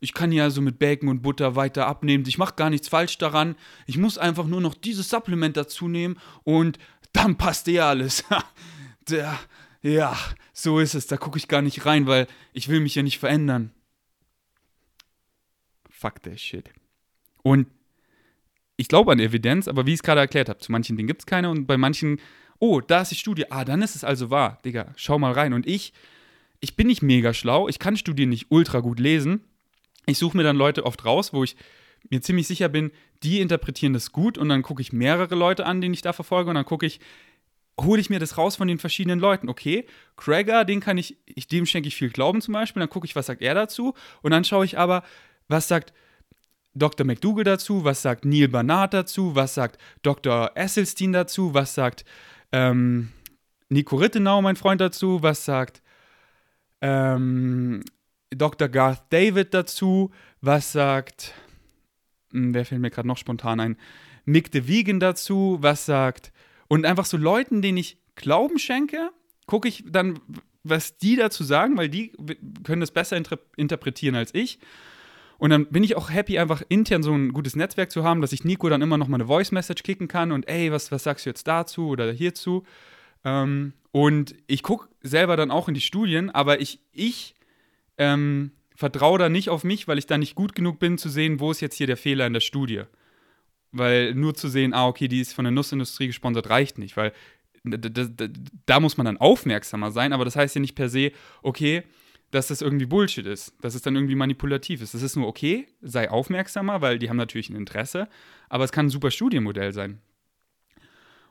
ich 0.00 0.14
kann 0.14 0.32
ja 0.32 0.50
so 0.50 0.60
mit 0.60 0.78
Bacon 0.78 1.08
und 1.08 1.22
Butter 1.22 1.54
weiter 1.54 1.86
abnehmen. 1.86 2.24
Ich 2.26 2.36
mache 2.36 2.56
gar 2.56 2.70
nichts 2.70 2.88
falsch 2.88 3.18
daran. 3.18 3.54
Ich 3.86 3.98
muss 3.98 4.18
einfach 4.18 4.46
nur 4.46 4.60
noch 4.60 4.74
dieses 4.74 5.08
Supplement 5.08 5.56
dazu 5.56 5.88
nehmen 5.88 6.18
und 6.42 6.78
dann 7.12 7.36
passt 7.36 7.68
eh 7.68 7.80
alles. 7.80 8.24
Der, 9.08 9.38
ja, 9.80 10.16
so 10.52 10.80
ist 10.80 10.94
es. 10.94 11.06
Da 11.06 11.16
gucke 11.16 11.38
ich 11.38 11.48
gar 11.48 11.62
nicht 11.62 11.86
rein, 11.86 12.06
weil 12.06 12.26
ich 12.52 12.68
will 12.68 12.80
mich 12.80 12.94
ja 12.94 13.02
nicht 13.02 13.18
verändern. 13.18 13.70
Fuck 15.88 16.22
that 16.22 16.40
shit. 16.40 16.70
Und 17.42 17.68
ich 18.76 18.88
glaube 18.88 19.12
an 19.12 19.20
Evidenz, 19.20 19.68
aber 19.68 19.86
wie 19.86 19.92
ich 19.92 20.00
es 20.00 20.02
gerade 20.02 20.20
erklärt 20.20 20.48
habe, 20.48 20.58
zu 20.58 20.72
manchen 20.72 20.96
Dingen 20.96 21.06
gibt 21.06 21.22
es 21.22 21.26
keine 21.26 21.48
und 21.48 21.66
bei 21.66 21.76
manchen, 21.76 22.18
oh, 22.62 22.80
da 22.80 23.02
ist 23.02 23.10
die 23.10 23.16
Studie. 23.16 23.50
Ah, 23.50 23.64
dann 23.64 23.82
ist 23.82 23.96
es 23.96 24.04
also 24.04 24.30
wahr. 24.30 24.60
Digga, 24.64 24.92
schau 24.94 25.18
mal 25.18 25.32
rein. 25.32 25.52
Und 25.52 25.66
ich, 25.66 25.92
ich 26.60 26.76
bin 26.76 26.86
nicht 26.86 27.02
mega 27.02 27.34
schlau. 27.34 27.68
Ich 27.68 27.80
kann 27.80 27.96
Studien 27.96 28.28
nicht 28.28 28.46
ultra 28.50 28.78
gut 28.78 29.00
lesen. 29.00 29.40
Ich 30.06 30.18
suche 30.18 30.36
mir 30.36 30.44
dann 30.44 30.56
Leute 30.56 30.86
oft 30.86 31.04
raus, 31.04 31.32
wo 31.32 31.42
ich 31.42 31.56
mir 32.08 32.20
ziemlich 32.20 32.46
sicher 32.46 32.68
bin, 32.68 32.92
die 33.24 33.40
interpretieren 33.40 33.92
das 33.92 34.12
gut 34.12 34.38
und 34.38 34.48
dann 34.48 34.62
gucke 34.62 34.80
ich 34.80 34.92
mehrere 34.92 35.34
Leute 35.34 35.66
an, 35.66 35.80
den 35.80 35.92
ich 35.92 36.02
da 36.02 36.12
verfolge 36.12 36.50
und 36.50 36.54
dann 36.54 36.64
gucke 36.64 36.86
ich, 36.86 37.00
hole 37.80 38.00
ich 38.00 38.10
mir 38.10 38.20
das 38.20 38.38
raus 38.38 38.56
von 38.56 38.68
den 38.68 38.78
verschiedenen 38.78 39.18
Leuten. 39.18 39.48
Okay, 39.48 39.86
Krager, 40.16 40.64
den 40.64 40.80
kann 40.80 40.98
ich, 40.98 41.16
ich 41.26 41.46
dem 41.46 41.66
schenke 41.66 41.88
ich 41.88 41.96
viel 41.96 42.10
Glauben 42.10 42.40
zum 42.40 42.54
Beispiel, 42.54 42.80
dann 42.80 42.90
gucke 42.90 43.06
ich, 43.06 43.14
was 43.14 43.26
sagt 43.26 43.42
er 43.42 43.54
dazu 43.54 43.94
und 44.22 44.32
dann 44.32 44.44
schaue 44.44 44.64
ich 44.64 44.78
aber, 44.78 45.04
was 45.48 45.68
sagt 45.68 45.92
Dr. 46.74 47.06
McDougall 47.06 47.44
dazu, 47.44 47.84
was 47.84 48.02
sagt 48.02 48.24
Neil 48.24 48.48
Barnard 48.48 48.94
dazu, 48.94 49.36
was 49.36 49.54
sagt 49.54 49.80
Dr. 50.02 50.50
Esselstein 50.56 51.12
dazu, 51.12 51.54
was 51.54 51.74
sagt 51.74 52.04
ähm, 52.52 53.10
Nico 53.68 53.96
Rittenau, 53.96 54.42
mein 54.42 54.56
Freund, 54.56 54.80
dazu, 54.80 55.22
was 55.22 55.44
sagt 55.44 55.82
ähm, 56.80 57.82
Dr. 58.30 58.68
Garth 58.68 59.04
David 59.10 59.54
dazu, 59.54 60.10
was 60.40 60.72
sagt 60.72 61.34
hm, 62.32 62.54
wer 62.54 62.64
fällt 62.64 62.80
mir 62.80 62.90
gerade 62.90 63.08
noch 63.08 63.18
spontan 63.18 63.60
ein? 63.60 63.76
Mick 64.24 64.50
the 64.52 64.66
Vegan 64.66 65.00
dazu, 65.00 65.58
was 65.60 65.86
sagt. 65.86 66.32
Und 66.68 66.86
einfach 66.86 67.04
so 67.04 67.16
Leuten, 67.16 67.62
denen 67.62 67.78
ich 67.78 67.98
Glauben 68.14 68.58
schenke, 68.58 69.10
gucke 69.46 69.68
ich 69.68 69.84
dann, 69.86 70.20
was 70.64 70.96
die 70.96 71.16
dazu 71.16 71.44
sagen, 71.44 71.76
weil 71.76 71.88
die 71.88 72.12
können 72.64 72.80
das 72.80 72.90
besser 72.90 73.16
inter 73.16 73.38
interpretieren 73.56 74.14
als 74.14 74.34
ich. 74.34 74.58
Und 75.42 75.50
dann 75.50 75.66
bin 75.66 75.82
ich 75.82 75.96
auch 75.96 76.08
happy, 76.08 76.38
einfach 76.38 76.62
intern 76.68 77.02
so 77.02 77.12
ein 77.12 77.32
gutes 77.32 77.56
Netzwerk 77.56 77.90
zu 77.90 78.04
haben, 78.04 78.20
dass 78.20 78.32
ich 78.32 78.44
Nico 78.44 78.68
dann 78.68 78.80
immer 78.80 78.96
noch 78.96 79.08
mal 79.08 79.16
eine 79.16 79.26
Voice-Message 79.26 79.82
kicken 79.82 80.06
kann 80.06 80.30
und 80.30 80.46
ey, 80.46 80.70
was, 80.70 80.92
was 80.92 81.02
sagst 81.02 81.26
du 81.26 81.30
jetzt 81.30 81.48
dazu 81.48 81.88
oder 81.88 82.12
hierzu? 82.12 82.62
Ähm, 83.24 83.72
und 83.90 84.36
ich 84.46 84.62
gucke 84.62 84.88
selber 85.00 85.36
dann 85.36 85.50
auch 85.50 85.66
in 85.66 85.74
die 85.74 85.80
Studien, 85.80 86.30
aber 86.30 86.60
ich, 86.60 86.78
ich 86.92 87.34
ähm, 87.98 88.52
vertraue 88.76 89.18
da 89.18 89.28
nicht 89.28 89.48
auf 89.50 89.64
mich, 89.64 89.88
weil 89.88 89.98
ich 89.98 90.06
da 90.06 90.16
nicht 90.16 90.36
gut 90.36 90.54
genug 90.54 90.78
bin, 90.78 90.96
zu 90.96 91.08
sehen, 91.08 91.40
wo 91.40 91.50
ist 91.50 91.60
jetzt 91.60 91.74
hier 91.74 91.88
der 91.88 91.96
Fehler 91.96 92.24
in 92.28 92.34
der 92.34 92.40
Studie. 92.40 92.82
Weil 93.72 94.14
nur 94.14 94.36
zu 94.36 94.46
sehen, 94.46 94.72
ah, 94.72 94.86
okay, 94.86 95.08
die 95.08 95.20
ist 95.20 95.32
von 95.32 95.44
der 95.44 95.50
Nussindustrie 95.50 96.06
gesponsert, 96.06 96.50
reicht 96.50 96.78
nicht, 96.78 96.96
weil 96.96 97.12
da, 97.64 97.78
da, 97.78 98.28
da 98.66 98.78
muss 98.78 98.96
man 98.96 99.06
dann 99.06 99.16
aufmerksamer 99.16 99.90
sein, 99.90 100.12
aber 100.12 100.24
das 100.24 100.36
heißt 100.36 100.54
ja 100.54 100.60
nicht 100.60 100.76
per 100.76 100.88
se, 100.88 101.10
okay, 101.42 101.82
dass 102.32 102.48
das 102.48 102.62
irgendwie 102.62 102.86
Bullshit 102.86 103.26
ist, 103.26 103.54
dass 103.60 103.74
es 103.74 103.82
dann 103.82 103.94
irgendwie 103.94 104.16
manipulativ 104.16 104.82
ist. 104.82 104.94
Das 104.94 105.02
ist 105.02 105.16
nur 105.16 105.28
okay, 105.28 105.68
sei 105.82 106.10
aufmerksamer, 106.10 106.80
weil 106.80 106.98
die 106.98 107.08
haben 107.08 107.16
natürlich 107.16 107.50
ein 107.50 107.56
Interesse, 107.56 108.08
aber 108.48 108.64
es 108.64 108.72
kann 108.72 108.86
ein 108.86 108.90
super 108.90 109.10
Studienmodell 109.10 109.72
sein. 109.72 110.00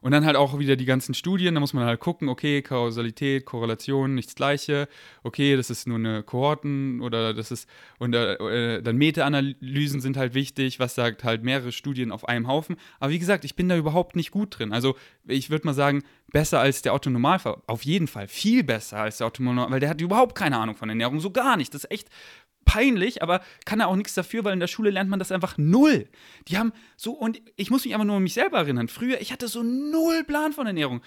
Und 0.01 0.11
dann 0.11 0.25
halt 0.25 0.35
auch 0.35 0.57
wieder 0.57 0.75
die 0.75 0.85
ganzen 0.85 1.13
Studien, 1.13 1.53
da 1.53 1.59
muss 1.61 1.73
man 1.73 1.85
halt 1.85 1.99
gucken, 1.99 2.27
okay, 2.27 2.63
Kausalität, 2.63 3.45
Korrelation, 3.45 4.15
nichts 4.15 4.33
Gleiche, 4.33 4.87
okay, 5.23 5.55
das 5.55 5.69
ist 5.69 5.87
nur 5.87 5.99
eine 5.99 6.23
Kohorten 6.23 7.01
oder 7.01 7.35
das 7.35 7.51
ist, 7.51 7.69
und 7.99 8.15
äh, 8.15 8.81
dann 8.81 8.97
Meta-Analysen 8.97 10.01
sind 10.01 10.17
halt 10.17 10.33
wichtig, 10.33 10.79
was 10.79 10.95
sagt 10.95 11.23
halt 11.23 11.43
mehrere 11.43 11.71
Studien 11.71 12.11
auf 12.11 12.27
einem 12.27 12.47
Haufen. 12.47 12.77
Aber 12.99 13.11
wie 13.11 13.19
gesagt, 13.19 13.45
ich 13.45 13.55
bin 13.55 13.69
da 13.69 13.77
überhaupt 13.77 14.15
nicht 14.15 14.31
gut 14.31 14.57
drin. 14.57 14.73
Also 14.73 14.95
ich 15.27 15.51
würde 15.51 15.67
mal 15.67 15.73
sagen, 15.73 16.03
besser 16.31 16.59
als 16.59 16.81
der 16.81 16.93
Autonomalfahrer, 16.93 17.61
auf 17.67 17.83
jeden 17.83 18.07
Fall, 18.07 18.27
viel 18.27 18.63
besser 18.63 18.97
als 18.97 19.17
der 19.17 19.27
Autonomalfahrer, 19.27 19.71
weil 19.71 19.79
der 19.79 19.89
hat 19.89 20.01
überhaupt 20.01 20.35
keine 20.35 20.57
Ahnung 20.57 20.75
von 20.75 20.89
Ernährung, 20.89 21.19
so 21.19 21.29
gar 21.29 21.57
nicht. 21.57 21.73
Das 21.73 21.83
ist 21.83 21.91
echt 21.91 22.09
peinlich, 22.65 23.21
aber 23.21 23.41
kann 23.65 23.80
er 23.80 23.88
auch 23.88 23.95
nichts 23.95 24.13
dafür, 24.13 24.43
weil 24.43 24.54
in 24.54 24.60
der 24.60 24.67
Schule 24.67 24.89
lernt 24.91 25.10
man 25.10 25.19
das 25.19 25.32
einfach 25.32 25.58
null. 25.58 26.08
Die 26.47 26.58
haben 26.58 26.71
so, 26.95 27.13
und 27.13 27.41
ich 27.56 27.69
muss 27.69 27.86
mich 27.86 27.93
einfach 27.93 28.06
nur 28.06 28.17
an 28.17 28.24
mich 28.24 28.34
selber 28.34 28.60
erinnern. 28.60 28.88
Früher, 28.88 29.19
ich 29.21 29.32
hatte 29.32 29.47
so 29.47 29.63
null 29.63 30.24
Plan 30.24 30.54
von 30.54 30.67
Ernährung. 30.67 31.02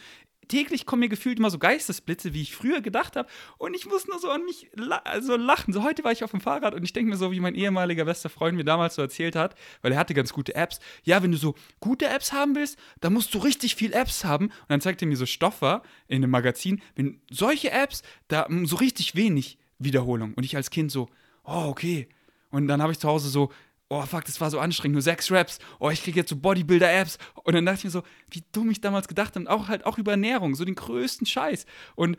Täglich 0.49 0.85
kommen 0.85 1.01
mir 1.01 1.09
gefühlt 1.09 1.39
immer 1.39 1.49
so 1.49 1.59
Geistesblitze, 1.59 2.35
wie 2.35 2.43
ich 2.43 2.55
früher 2.55 2.83
gedacht 2.83 3.17
habe. 3.17 3.29
Und 3.57 3.75
ich 3.75 3.87
muss 3.87 4.07
nur 4.07 4.19
so 4.19 4.29
an 4.29 4.45
mich 4.45 4.69
la 4.75 4.99
also 4.99 5.37
lachen. 5.37 5.73
So 5.73 5.83
heute 5.83 6.05
war 6.05 6.13
ich 6.13 6.23
auf 6.23 6.33
dem 6.33 6.43
Fahrrad 6.43 6.75
und 6.75 6.85
ich 6.85 6.93
denke 6.93 7.11
mir 7.11 7.17
so, 7.17 7.33
wie 7.33 7.41
mein 7.41 7.55
ehemaliger 7.55 8.05
bester 8.05 8.29
Freund 8.29 8.57
mir 8.57 8.65
damals 8.65 8.97
so 8.97 9.03
erzählt 9.03 9.37
hat, 9.37 9.55
weil 9.81 9.93
er 9.93 9.99
hatte 9.99 10.13
ganz 10.13 10.35
gute 10.35 10.55
Apps. 10.55 10.81
Ja, 11.03 11.23
wenn 11.23 11.33
du 11.33 11.39
so 11.39 11.55
gute 11.81 12.07
Apps 12.09 12.35
haben 12.35 12.55
willst, 12.57 12.79
dann 13.01 13.15
musst 13.15 13.33
du 13.33 13.39
richtig 13.39 13.75
viel 13.75 13.95
Apps 13.95 14.25
haben. 14.25 14.47
Und 14.47 14.69
dann 14.69 14.81
zeigt 14.83 15.01
er 15.01 15.09
mir 15.09 15.17
so 15.17 15.25
Stoffer 15.27 15.83
in 16.09 16.17
einem 16.17 16.31
Magazin. 16.31 16.83
Wenn 16.95 17.23
solche 17.31 17.71
Apps, 17.71 18.03
da 18.29 18.47
so 18.65 18.77
richtig 18.77 19.15
wenig 19.15 19.59
Wiederholung. 19.79 20.35
Und 20.35 20.45
ich 20.45 20.57
als 20.57 20.69
Kind 20.71 20.91
so, 20.91 21.09
oh, 21.45 21.67
okay. 21.69 22.09
Und 22.51 22.69
dann 22.69 22.83
habe 22.83 22.93
ich 22.93 22.99
zu 22.99 23.09
Hause 23.09 23.29
so, 23.29 23.51
oh 23.89 24.03
fuck, 24.03 24.25
das 24.25 24.41
war 24.41 24.51
so 24.51 24.59
anstrengend, 24.59 24.95
nur 24.95 25.03
sechs 25.03 25.31
Raps, 25.31 25.59
oh, 25.79 25.91
ich 25.91 26.03
kriege 26.03 26.21
jetzt 26.21 26.31
so 26.31 26.37
Bodybuilder-Apps. 26.37 27.19
Und 27.43 27.55
dann 27.55 27.67
dachte 27.67 27.79
ich 27.79 27.85
mir 27.85 27.91
so, 27.91 28.03
wie 28.31 28.43
dumm 28.53 28.71
ich 28.71 28.81
damals 28.81 29.09
gedacht 29.09 29.35
habe, 29.35 29.41
und 29.41 29.49
auch 29.49 29.69
halt 29.69 29.87
auch 29.87 29.99
über 29.99 30.13
Ernährung, 30.13 30.55
so 30.55 30.65
den 30.65 30.75
größten 30.75 31.27
Scheiß. 31.27 31.67
Und, 31.95 32.17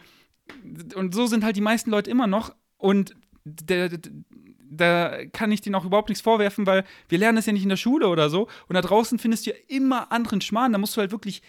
und 0.95 1.13
so 1.13 1.27
sind 1.27 1.43
halt 1.43 1.55
die 1.55 1.61
meisten 1.61 1.89
Leute 1.89 2.09
immer 2.09 2.27
noch. 2.27 2.55
Und 2.77 3.15
da, 3.45 3.89
da 4.69 5.25
kann 5.27 5.51
ich 5.51 5.61
denen 5.61 5.75
auch 5.75 5.85
überhaupt 5.85 6.09
nichts 6.09 6.21
vorwerfen, 6.21 6.65
weil 6.65 6.83
wir 7.09 7.17
lernen 7.17 7.37
das 7.37 7.45
ja 7.45 7.53
nicht 7.53 7.63
in 7.63 7.69
der 7.69 7.77
Schule 7.77 8.07
oder 8.07 8.29
so. 8.29 8.47
Und 8.67 8.75
da 8.75 8.81
draußen 8.81 9.19
findest 9.19 9.45
du 9.45 9.51
ja 9.51 9.57
immer 9.67 10.11
anderen 10.11 10.41
Schmarrn. 10.41 10.71
Da 10.71 10.77
musst 10.77 10.95
du 10.95 11.01
halt 11.01 11.11
wirklich 11.11 11.41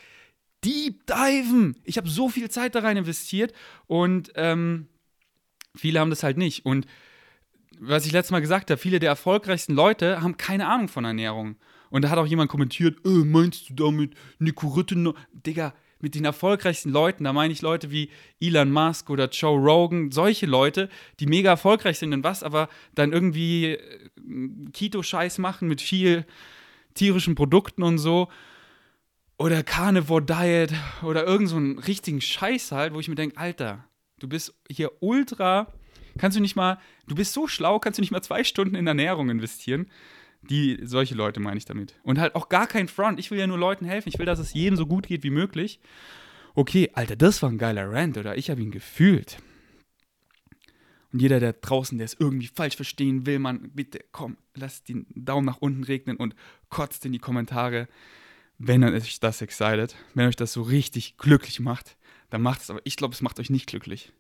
deep 0.65 1.07
diven. 1.07 1.77
Ich 1.85 1.97
habe 1.99 2.09
so 2.09 2.29
viel 2.29 2.51
Zeit 2.51 2.75
da 2.75 2.81
rein 2.81 2.97
investiert 2.97 3.53
und 3.87 4.33
ähm, 4.35 4.89
viele 5.75 6.01
haben 6.01 6.11
das 6.11 6.23
halt 6.23 6.39
nicht. 6.39 6.65
Und 6.65 6.87
was 7.81 8.07
ich 8.07 8.13
letztes 8.13 8.33
Mal 8.33 8.41
gesagt 8.41 8.71
habe, 8.71 8.81
viele 8.81 8.99
der 8.99 9.11
erfolgreichsten 9.11 9.75
Leute 9.75 10.21
haben 10.23 10.37
keine 10.37 10.67
Ahnung 10.69 10.89
von 10.89 11.05
Ernährung. 11.05 11.57
Und 11.91 12.03
da 12.03 12.11
hat 12.11 12.19
auch 12.19 12.27
jemand 12.27 12.51
kommentiert, 12.51 12.99
äh, 13.05 13.09
meinst 13.09 13.71
du 13.71 13.75
damit 13.75 14.15
Nico 14.39 14.69
Rütten? 14.69 15.13
Digga, 15.33 15.73
mit 16.01 16.15
den 16.15 16.25
erfolgreichsten 16.25 16.91
Leuten, 16.91 17.25
da 17.25 17.33
meine 17.33 17.53
ich 17.53 17.63
Leute 17.63 17.91
wie 17.91 18.11
Elon 18.41 18.71
Musk 18.71 19.09
oder 19.09 19.29
Joe 19.29 19.59
Rogan, 19.59 20.11
solche 20.11 20.47
Leute, 20.47 20.89
die 21.21 21.27
mega 21.27 21.51
erfolgreich 21.51 21.99
sind 21.99 22.13
in 22.13 22.25
was, 22.25 22.43
aber 22.43 22.69
dann 22.95 23.13
irgendwie 23.13 23.73
äh, 23.73 24.11
Keto-Scheiß 24.73 25.39
machen 25.39 25.69
mit 25.69 25.81
viel 25.81 26.27
tierischen 26.95 27.35
Produkten 27.35 27.83
und 27.83 27.99
so. 27.99 28.29
Oder 29.39 29.63
Carnivore 29.63 30.23
Diet 30.23 30.73
oder 31.03 31.27
irgend 31.27 31.51
so 31.51 31.57
einen 31.57 31.79
richtigen 31.79 32.21
Scheiß 32.21 32.73
halt, 32.73 32.95
wo 32.95 33.01
ich 33.01 33.09
mir 33.09 33.17
denke, 33.17 33.37
Alter, 33.37 33.85
du 34.19 34.29
bist 34.29 34.55
hier 34.71 34.91
ultra 35.01 35.73
Kannst 36.19 36.37
du 36.37 36.41
nicht 36.41 36.57
mal, 36.57 36.79
du 37.07 37.15
bist 37.15 37.33
so 37.33 37.47
schlau, 37.47 37.79
kannst 37.79 37.99
du 37.99 38.03
nicht 38.03 38.11
mal 38.11 38.23
zwei 38.23 38.45
Stunden 38.45 38.75
in 38.75 38.87
Ernährung 38.87 39.31
investieren? 39.31 39.91
Die, 40.43 40.79
solche 40.83 41.15
Leute 41.15 41.41
meine 41.41 41.59
ich 41.59 41.65
damit. 41.65 41.95
Und 42.03 42.19
halt 42.19 42.35
auch 42.35 42.49
gar 42.49 42.67
kein 42.67 42.89
Front. 42.89 43.19
Ich 43.19 43.31
will 43.31 43.39
ja 43.39 43.47
nur 43.47 43.59
Leuten 43.59 43.85
helfen. 43.85 44.09
Ich 44.09 44.19
will, 44.19 44.27
dass 44.27 44.39
es 44.39 44.53
jedem 44.53 44.77
so 44.77 44.87
gut 44.87 45.07
geht 45.07 45.23
wie 45.25 45.31
möglich. 45.31 45.81
Okay, 46.55 46.91
Alter, 46.95 47.17
das 47.17 47.43
war 47.43 47.51
ein 47.51 47.59
geiler 47.59 47.91
Rant, 47.91 48.17
oder? 48.17 48.37
Ich 48.39 48.49
habe 48.49 48.63
ihn 48.63 48.71
gefühlt. 48.71 49.39
Und 51.13 51.21
jeder, 51.21 51.41
der 51.41 51.55
draußen, 51.55 51.99
der 51.99 52.05
es 52.05 52.17
irgendwie 52.19 52.49
falsch 52.49 52.77
verstehen 52.77 53.27
will, 53.27 53.39
man, 53.39 53.71
bitte, 53.71 54.05
komm, 54.13 54.37
lass 54.55 54.85
den 54.85 55.07
Daumen 55.15 55.47
nach 55.47 55.59
unten 55.59 55.85
regnen 55.85 56.17
und 56.17 56.35
kotzt 56.69 57.05
in 57.07 57.13
die 57.13 57.19
Kommentare, 57.19 57.89
wenn 58.59 58.85
euch 58.85 59.21
das 59.21 59.43
excited, 59.43 59.97
wenn 60.15 60.29
euch 60.29 60.37
das 60.37 60.53
so 60.53 60.63
richtig 60.63 61.17
glücklich 61.17 61.61
macht, 61.61 61.97
dann 62.31 62.43
macht 62.43 62.63
es, 62.63 62.71
aber 62.71 62.81
ich 62.85 62.97
glaube, 62.97 63.15
es 63.15 63.23
macht 63.23 63.39
euch 63.39 63.51
nicht 63.51 63.67
glücklich. 63.67 64.13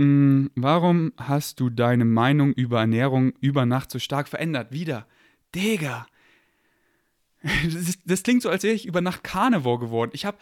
Hm, 0.00 0.50
warum 0.54 1.12
hast 1.18 1.60
du 1.60 1.68
deine 1.68 2.06
Meinung 2.06 2.54
über 2.54 2.80
Ernährung 2.80 3.34
über 3.40 3.66
Nacht 3.66 3.90
so 3.90 3.98
stark 3.98 4.28
verändert? 4.28 4.72
Wieder. 4.72 5.06
Digga. 5.54 6.06
Das, 7.64 7.74
ist, 7.74 8.00
das 8.04 8.22
klingt 8.22 8.42
so, 8.42 8.50
als 8.50 8.64
wäre 8.64 8.74
ich 8.74 8.84
über 8.84 9.00
Nacht 9.00 9.24
Carnivore 9.24 9.78
geworden. 9.78 10.10
Ich 10.12 10.26
habe 10.26 10.36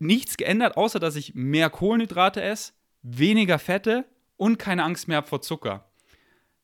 nichts 0.00 0.36
geändert, 0.36 0.76
außer 0.76 0.98
dass 0.98 1.14
ich 1.14 1.36
mehr 1.36 1.70
Kohlenhydrate 1.70 2.42
esse, 2.42 2.72
weniger 3.02 3.60
Fette 3.60 4.04
und 4.36 4.58
keine 4.58 4.82
Angst 4.82 5.06
mehr 5.06 5.18
habe 5.18 5.28
vor 5.28 5.42
Zucker. 5.42 5.88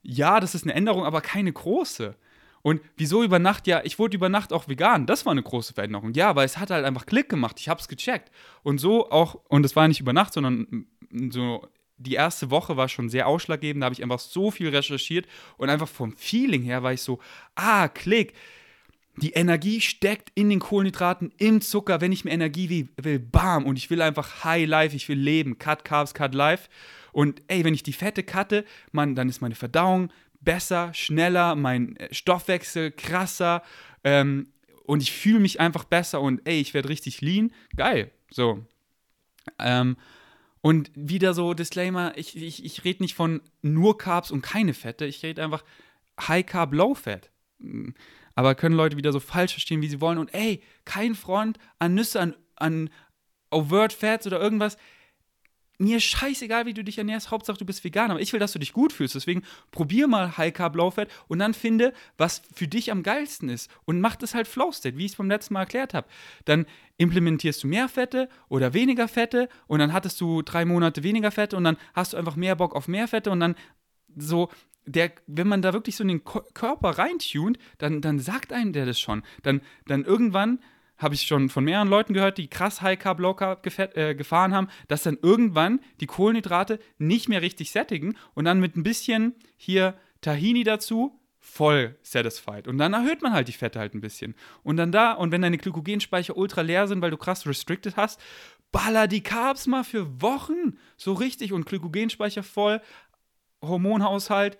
Ja, 0.02 0.40
das 0.40 0.56
ist 0.56 0.64
eine 0.64 0.74
Änderung, 0.74 1.04
aber 1.04 1.20
keine 1.20 1.52
große. 1.52 2.16
Und 2.62 2.80
wieso 2.96 3.22
über 3.22 3.38
Nacht? 3.38 3.68
Ja, 3.68 3.80
ich 3.84 4.00
wurde 4.00 4.16
über 4.16 4.28
Nacht 4.28 4.52
auch 4.52 4.66
vegan. 4.66 5.06
Das 5.06 5.24
war 5.24 5.30
eine 5.30 5.44
große 5.44 5.72
Veränderung. 5.72 6.12
Ja, 6.14 6.34
weil 6.34 6.46
es 6.46 6.58
hat 6.58 6.70
halt 6.70 6.84
einfach 6.84 7.06
Klick 7.06 7.28
gemacht. 7.28 7.60
Ich 7.60 7.68
habe 7.68 7.80
es 7.80 7.86
gecheckt. 7.86 8.32
Und 8.64 8.78
so 8.78 9.08
auch, 9.10 9.36
und 9.48 9.64
es 9.64 9.76
war 9.76 9.86
nicht 9.86 10.00
über 10.00 10.12
Nacht, 10.12 10.32
sondern 10.32 10.86
so 11.30 11.68
die 11.98 12.14
erste 12.14 12.50
Woche 12.50 12.76
war 12.76 12.88
schon 12.88 13.08
sehr 13.08 13.26
ausschlaggebend. 13.26 13.82
Da 13.82 13.86
habe 13.86 13.94
ich 13.94 14.02
einfach 14.02 14.20
so 14.20 14.50
viel 14.50 14.68
recherchiert 14.68 15.26
und 15.56 15.68
einfach 15.68 15.88
vom 15.88 16.16
Feeling 16.16 16.62
her 16.62 16.82
war 16.82 16.92
ich 16.92 17.02
so, 17.02 17.18
ah, 17.54 17.88
Klick. 17.88 18.34
Die 19.16 19.32
Energie 19.32 19.80
steckt 19.80 20.30
in 20.36 20.48
den 20.48 20.60
Kohlenhydraten, 20.60 21.32
im 21.38 21.60
Zucker. 21.60 22.00
Wenn 22.00 22.12
ich 22.12 22.24
mir 22.24 22.30
Energie 22.30 22.68
will, 22.68 22.88
will, 23.02 23.18
bam. 23.18 23.66
Und 23.66 23.76
ich 23.76 23.90
will 23.90 24.00
einfach 24.00 24.44
High 24.44 24.68
Life, 24.68 24.94
ich 24.94 25.08
will 25.08 25.18
leben. 25.18 25.58
Cut 25.58 25.84
Carbs, 25.84 26.14
Cut 26.14 26.34
Life. 26.34 26.68
Und 27.10 27.42
ey, 27.48 27.64
wenn 27.64 27.74
ich 27.74 27.82
die 27.82 27.92
Fette 27.92 28.22
cutte, 28.22 28.64
man, 28.92 29.16
dann 29.16 29.28
ist 29.28 29.40
meine 29.40 29.56
Verdauung 29.56 30.12
besser, 30.40 30.94
schneller, 30.94 31.56
mein 31.56 31.96
äh, 31.96 32.14
Stoffwechsel 32.14 32.92
krasser. 32.92 33.62
Ähm, 34.04 34.52
und 34.84 35.02
ich 35.02 35.10
fühle 35.10 35.40
mich 35.40 35.58
einfach 35.58 35.84
besser 35.84 36.20
und 36.20 36.40
ey, 36.44 36.60
ich 36.60 36.72
werde 36.72 36.88
richtig 36.88 37.20
lean. 37.20 37.52
Geil. 37.76 38.12
So. 38.30 38.64
Ähm, 39.58 39.96
und 40.60 40.90
wieder 40.94 41.34
so 41.34 41.54
Disclaimer, 41.54 42.12
ich, 42.16 42.36
ich, 42.36 42.64
ich 42.64 42.84
rede 42.84 43.02
nicht 43.02 43.14
von 43.14 43.40
nur 43.62 43.98
Carbs 43.98 44.30
und 44.30 44.42
keine 44.42 44.74
Fette, 44.74 45.06
ich 45.06 45.22
rede 45.22 45.42
einfach 45.42 45.64
High 46.20 46.44
Carb, 46.44 46.74
Low 46.74 46.94
Fat. 46.94 47.30
Hm. 47.60 47.94
Aber 48.34 48.54
können 48.54 48.76
Leute 48.76 48.96
wieder 48.96 49.12
so 49.12 49.20
falsch 49.20 49.52
verstehen, 49.52 49.82
wie 49.82 49.88
sie 49.88 50.00
wollen. 50.00 50.18
Und 50.18 50.32
ey, 50.32 50.62
kein 50.84 51.16
Front 51.16 51.58
an 51.80 51.94
Nüsse, 51.94 52.20
an, 52.20 52.34
an 52.54 52.90
Overt 53.50 53.92
Fats 53.92 54.26
oder 54.26 54.40
irgendwas 54.40 54.76
mir 55.78 56.00
scheißegal, 56.00 56.66
wie 56.66 56.74
du 56.74 56.82
dich 56.82 56.98
ernährst, 56.98 57.30
Hauptsache 57.30 57.58
du 57.58 57.64
bist 57.64 57.84
vegan, 57.84 58.10
aber 58.10 58.20
ich 58.20 58.32
will, 58.32 58.40
dass 58.40 58.52
du 58.52 58.58
dich 58.58 58.72
gut 58.72 58.92
fühlst. 58.92 59.14
Deswegen 59.14 59.42
probier 59.70 60.08
mal 60.08 60.36
High 60.36 60.52
Carb 60.52 60.76
Fat 60.92 61.08
und 61.28 61.38
dann 61.38 61.54
finde, 61.54 61.92
was 62.16 62.42
für 62.52 62.68
dich 62.68 62.90
am 62.90 63.02
geilsten 63.02 63.48
ist 63.48 63.70
und 63.84 64.00
mach 64.00 64.16
das 64.16 64.34
halt 64.34 64.48
Flow 64.48 64.72
State, 64.72 64.98
wie 64.98 65.06
ich 65.06 65.12
es 65.12 65.16
beim 65.16 65.28
letzten 65.28 65.54
Mal 65.54 65.60
erklärt 65.60 65.94
habe. 65.94 66.08
Dann 66.44 66.66
implementierst 66.98 67.62
du 67.62 67.68
mehr 67.68 67.88
Fette 67.88 68.28
oder 68.48 68.74
weniger 68.74 69.08
Fette 69.08 69.48
und 69.68 69.78
dann 69.78 69.92
hattest 69.92 70.20
du 70.20 70.42
drei 70.42 70.64
Monate 70.64 71.02
weniger 71.02 71.30
Fette 71.30 71.56
und 71.56 71.64
dann 71.64 71.76
hast 71.94 72.12
du 72.12 72.16
einfach 72.16 72.36
mehr 72.36 72.56
Bock 72.56 72.74
auf 72.74 72.88
mehr 72.88 73.08
Fette 73.08 73.30
und 73.30 73.40
dann 73.40 73.54
so 74.16 74.50
der, 74.84 75.12
wenn 75.26 75.46
man 75.46 75.62
da 75.62 75.72
wirklich 75.72 75.96
so 75.96 76.02
in 76.02 76.08
den 76.08 76.24
Körper 76.24 76.90
reintunt, 76.90 77.58
dann, 77.76 78.00
dann 78.00 78.18
sagt 78.18 78.52
einem 78.52 78.72
der 78.72 78.86
das 78.86 78.98
schon. 78.98 79.22
Dann, 79.42 79.60
dann 79.86 80.04
irgendwann 80.04 80.60
habe 80.98 81.14
ich 81.14 81.22
schon 81.22 81.48
von 81.48 81.64
mehreren 81.64 81.88
Leuten 81.88 82.12
gehört, 82.12 82.38
die 82.38 82.48
krass 82.48 82.82
High 82.82 82.98
Carb, 82.98 83.20
Low 83.20 83.34
Carb 83.34 83.66
äh, 83.96 84.14
gefahren 84.14 84.52
haben, 84.52 84.68
dass 84.88 85.04
dann 85.04 85.18
irgendwann 85.22 85.80
die 86.00 86.06
Kohlenhydrate 86.06 86.78
nicht 86.98 87.28
mehr 87.28 87.40
richtig 87.42 87.70
sättigen 87.70 88.16
und 88.34 88.44
dann 88.44 88.60
mit 88.60 88.76
ein 88.76 88.82
bisschen 88.82 89.34
hier 89.56 89.94
Tahini 90.20 90.64
dazu 90.64 91.18
voll 91.38 91.96
satisfied. 92.02 92.68
Und 92.68 92.78
dann 92.78 92.92
erhöht 92.92 93.22
man 93.22 93.32
halt 93.32 93.48
die 93.48 93.52
Fette 93.52 93.78
halt 93.78 93.94
ein 93.94 94.00
bisschen. 94.00 94.34
Und 94.62 94.76
dann 94.76 94.92
da, 94.92 95.12
und 95.12 95.32
wenn 95.32 95.42
deine 95.42 95.58
Glykogenspeicher 95.58 96.36
ultra 96.36 96.60
leer 96.60 96.86
sind, 96.88 97.00
weil 97.00 97.10
du 97.10 97.16
krass 97.16 97.46
restricted 97.46 97.96
hast, 97.96 98.20
baller 98.70 99.06
die 99.06 99.22
Carbs 99.22 99.66
mal 99.66 99.84
für 99.84 100.20
Wochen 100.20 100.78
so 100.96 101.14
richtig 101.14 101.52
und 101.52 101.64
Glykogenspeicher 101.64 102.42
voll, 102.42 102.82
Hormonhaushalt, 103.62 104.58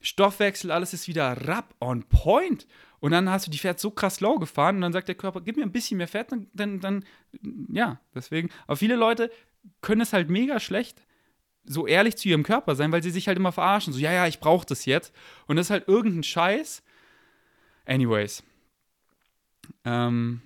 Stoffwechsel, 0.00 0.70
alles 0.70 0.94
ist 0.94 1.08
wieder 1.08 1.48
rap 1.48 1.74
on 1.80 2.04
point. 2.04 2.66
Und 3.00 3.12
dann 3.12 3.30
hast 3.30 3.46
du 3.46 3.50
die 3.50 3.58
Pferd 3.58 3.78
so 3.78 3.90
krass 3.90 4.20
low 4.20 4.38
gefahren 4.38 4.76
und 4.76 4.82
dann 4.82 4.92
sagt 4.92 5.08
der 5.08 5.14
Körper, 5.14 5.40
gib 5.40 5.56
mir 5.56 5.62
ein 5.62 5.72
bisschen 5.72 5.98
mehr 5.98 6.08
Fett, 6.08 6.32
dann, 6.32 6.48
dann, 6.52 6.80
dann 6.80 7.04
ja, 7.70 8.00
deswegen. 8.14 8.50
Aber 8.66 8.76
viele 8.76 8.96
Leute 8.96 9.30
können 9.82 10.00
es 10.00 10.12
halt 10.12 10.30
mega 10.30 10.58
schlecht 10.58 11.02
so 11.68 11.86
ehrlich 11.86 12.16
zu 12.16 12.28
ihrem 12.28 12.42
Körper 12.42 12.74
sein, 12.74 12.92
weil 12.92 13.02
sie 13.02 13.10
sich 13.10 13.28
halt 13.28 13.36
immer 13.36 13.52
verarschen. 13.52 13.92
So, 13.92 13.98
ja, 13.98 14.12
ja, 14.12 14.26
ich 14.26 14.40
brauche 14.40 14.66
das 14.66 14.86
jetzt. 14.86 15.14
Und 15.46 15.56
das 15.56 15.66
ist 15.66 15.70
halt 15.70 15.86
irgendein 15.86 16.22
Scheiß. 16.22 16.82
Anyways. 17.84 18.42
Ähm, 19.84 20.40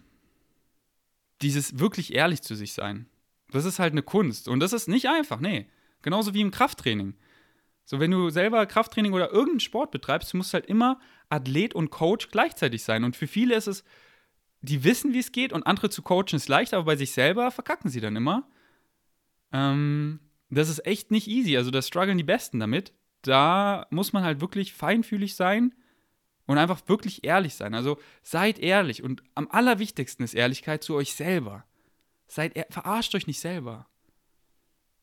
dieses 1.40 1.78
wirklich 1.78 2.14
ehrlich 2.14 2.42
zu 2.42 2.54
sich 2.54 2.72
sein, 2.72 3.06
das 3.50 3.64
ist 3.64 3.78
halt 3.78 3.92
eine 3.92 4.02
Kunst. 4.02 4.48
Und 4.48 4.60
das 4.60 4.72
ist 4.72 4.88
nicht 4.88 5.08
einfach, 5.08 5.40
nee. 5.40 5.66
Genauso 6.02 6.34
wie 6.34 6.40
im 6.40 6.50
Krafttraining. 6.50 7.14
So, 7.84 8.00
wenn 8.00 8.10
du 8.10 8.30
selber 8.30 8.64
Krafttraining 8.66 9.12
oder 9.12 9.30
irgendeinen 9.30 9.60
Sport 9.60 9.90
betreibst, 9.90 10.32
du 10.32 10.36
musst 10.36 10.54
halt 10.54 10.66
immer 10.66 11.00
Athlet 11.28 11.74
und 11.74 11.90
Coach 11.90 12.28
gleichzeitig 12.30 12.84
sein. 12.84 13.04
Und 13.04 13.16
für 13.16 13.26
viele 13.26 13.54
ist 13.54 13.66
es, 13.66 13.84
die 14.60 14.84
wissen, 14.84 15.12
wie 15.12 15.18
es 15.18 15.32
geht 15.32 15.52
und 15.52 15.66
andere 15.66 15.90
zu 15.90 16.02
coachen 16.02 16.36
ist 16.36 16.48
leicht, 16.48 16.72
aber 16.72 16.84
bei 16.84 16.96
sich 16.96 17.12
selber 17.12 17.50
verkacken 17.50 17.90
sie 17.90 18.00
dann 18.00 18.14
immer. 18.14 18.48
Ähm, 19.52 20.20
das 20.50 20.68
ist 20.68 20.86
echt 20.86 21.10
nicht 21.10 21.26
easy. 21.26 21.56
Also 21.56 21.70
da 21.70 21.82
strugglen 21.82 22.18
die 22.18 22.24
Besten 22.24 22.60
damit. 22.60 22.92
Da 23.22 23.86
muss 23.90 24.12
man 24.12 24.24
halt 24.24 24.40
wirklich 24.40 24.72
feinfühlig 24.72 25.34
sein 25.34 25.74
und 26.46 26.58
einfach 26.58 26.80
wirklich 26.86 27.24
ehrlich 27.24 27.54
sein. 27.54 27.74
Also 27.74 27.98
seid 28.22 28.58
ehrlich 28.58 29.02
und 29.02 29.22
am 29.34 29.48
allerwichtigsten 29.50 30.24
ist 30.24 30.34
Ehrlichkeit 30.34 30.84
zu 30.84 30.94
euch 30.94 31.14
selber. 31.14 31.64
Seid, 32.28 32.54
verarscht 32.70 33.14
euch 33.14 33.26
nicht 33.26 33.40
selber. 33.40 33.86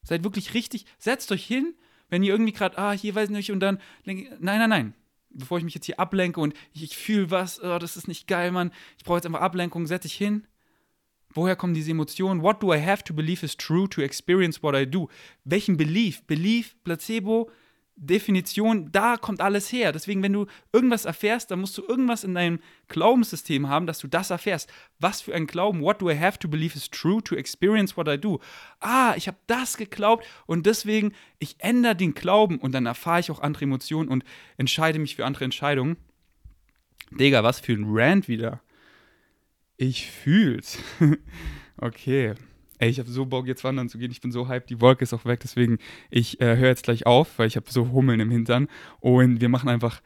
Seid 0.04 0.24
wirklich 0.24 0.54
richtig, 0.54 0.86
setzt 0.98 1.32
euch 1.32 1.46
hin 1.46 1.76
wenn 2.10 2.24
ihr 2.24 2.32
irgendwie 2.32 2.54
gerade, 2.54 2.78
ah, 2.78 2.92
hier 2.92 3.16
weiß 3.16 3.30
ich 3.30 3.36
nicht, 3.36 3.52
und 3.52 3.60
dann, 3.60 3.80
nein, 4.06 4.28
nein, 4.40 4.70
nein, 4.70 4.94
bevor 5.30 5.58
ich 5.58 5.64
mich 5.64 5.76
jetzt 5.76 5.86
hier 5.86 6.00
ablenke 6.00 6.40
und 6.40 6.54
ich, 6.74 6.84
ich 6.84 6.98
fühle 6.98 7.32
was, 7.32 7.62
oh, 7.62 7.80
das 7.80 7.98
ist 7.98 8.08
nicht 8.08 8.28
geil, 8.28 8.52
Mann, 8.52 8.72
ich 8.98 9.04
brauche 9.04 9.18
jetzt 9.18 9.26
einfach 9.26 9.42
Ablenkung, 9.42 9.88
setze 9.88 10.08
ich 10.08 10.16
hin. 10.16 10.46
Woher 11.32 11.56
kommen 11.56 11.76
diese 11.76 11.92
Emotionen? 11.92 12.42
What 12.42 12.64
do 12.64 12.74
I 12.74 12.84
have 12.84 13.04
to 13.04 13.14
believe 13.14 13.46
is 13.46 13.56
true 13.56 13.88
to 13.90 14.02
experience 14.02 14.64
what 14.64 14.76
I 14.76 14.90
do? 14.90 15.10
Welchen 15.44 15.78
Belief? 15.78 16.24
Belief, 16.24 16.76
Placebo, 16.84 17.52
Definition, 18.02 18.92
da 18.92 19.18
kommt 19.18 19.42
alles 19.42 19.72
her. 19.72 19.92
Deswegen, 19.92 20.24
wenn 20.24 20.32
du 20.32 20.46
irgendwas 20.72 21.06
erfährst, 21.06 21.52
dann 21.52 21.60
musst 21.60 21.78
du 21.78 21.84
irgendwas 21.86 22.24
in 22.24 22.34
deinem 22.34 22.60
Glaubenssystem 22.88 23.68
haben, 23.68 23.86
dass 23.88 24.00
du 24.00 24.08
das 24.08 24.30
erfährst. 24.30 24.72
Was 25.00 25.22
für 25.22 25.36
ein 25.36 25.48
Glauben? 25.48 25.82
What 25.82 26.02
do 26.02 26.10
I 26.10 26.18
have 26.18 26.40
to 26.40 26.48
believe 26.48 26.78
is 26.78 26.90
true 26.90 27.22
to 27.24 27.36
experience 27.36 27.98
what 27.98 28.08
I 28.08 28.18
do? 28.18 28.40
Ah, 28.80 29.14
ich 29.18 29.28
habe 29.28 29.38
das 29.48 29.76
geglaubt 29.76 30.26
und 30.46 30.66
deswegen, 30.66 31.14
ich 31.40 31.58
ändere 31.60 31.96
den 31.96 32.14
Glauben 32.14 32.58
und 32.58 32.72
dann 32.72 32.86
erfahre 32.86 33.20
ich 33.20 33.32
auch 33.32 33.42
andere 33.42 33.66
Emotionen 33.66 34.08
und 34.10 34.24
entscheide 34.58 34.98
mich 34.98 35.18
für 35.18 35.26
andere 35.26 35.44
Entscheidungen. 35.44 35.98
Digga, 37.12 37.44
was 37.44 37.60
für 37.60 37.74
ein 37.74 37.86
Rant 37.88 38.28
wieder. 38.28 38.62
Ich 39.78 40.10
fühl's. 40.10 40.80
okay. 41.78 42.36
Ey, 42.80 42.90
ich 42.90 43.00
habe 43.00 43.10
so 43.10 43.26
Bock, 43.26 43.46
jetzt 43.46 43.64
wandern 43.66 43.90
zu 43.90 43.98
gehen. 43.98 44.10
Ich 44.10 44.22
bin 44.22 44.32
so 44.32 44.48
hyped, 44.48 44.70
die 44.70 44.80
Wolke 44.80 45.04
ist 45.04 45.14
auch 45.14 45.26
weg. 45.26 45.42
Deswegen, 45.42 45.78
ich 46.10 46.40
äh, 46.40 46.56
höre 46.56 46.70
jetzt 46.70 46.84
gleich 46.84 47.06
auf, 47.06 47.38
weil 47.38 47.48
ich 47.48 47.58
habe 47.58 47.70
so 47.70 47.92
Hummeln 47.92 48.22
im 48.22 48.32
Hintern. 48.32 48.68
Und 49.02 49.42
wir 49.42 49.50
machen 49.50 49.68
einfach, 49.68 50.02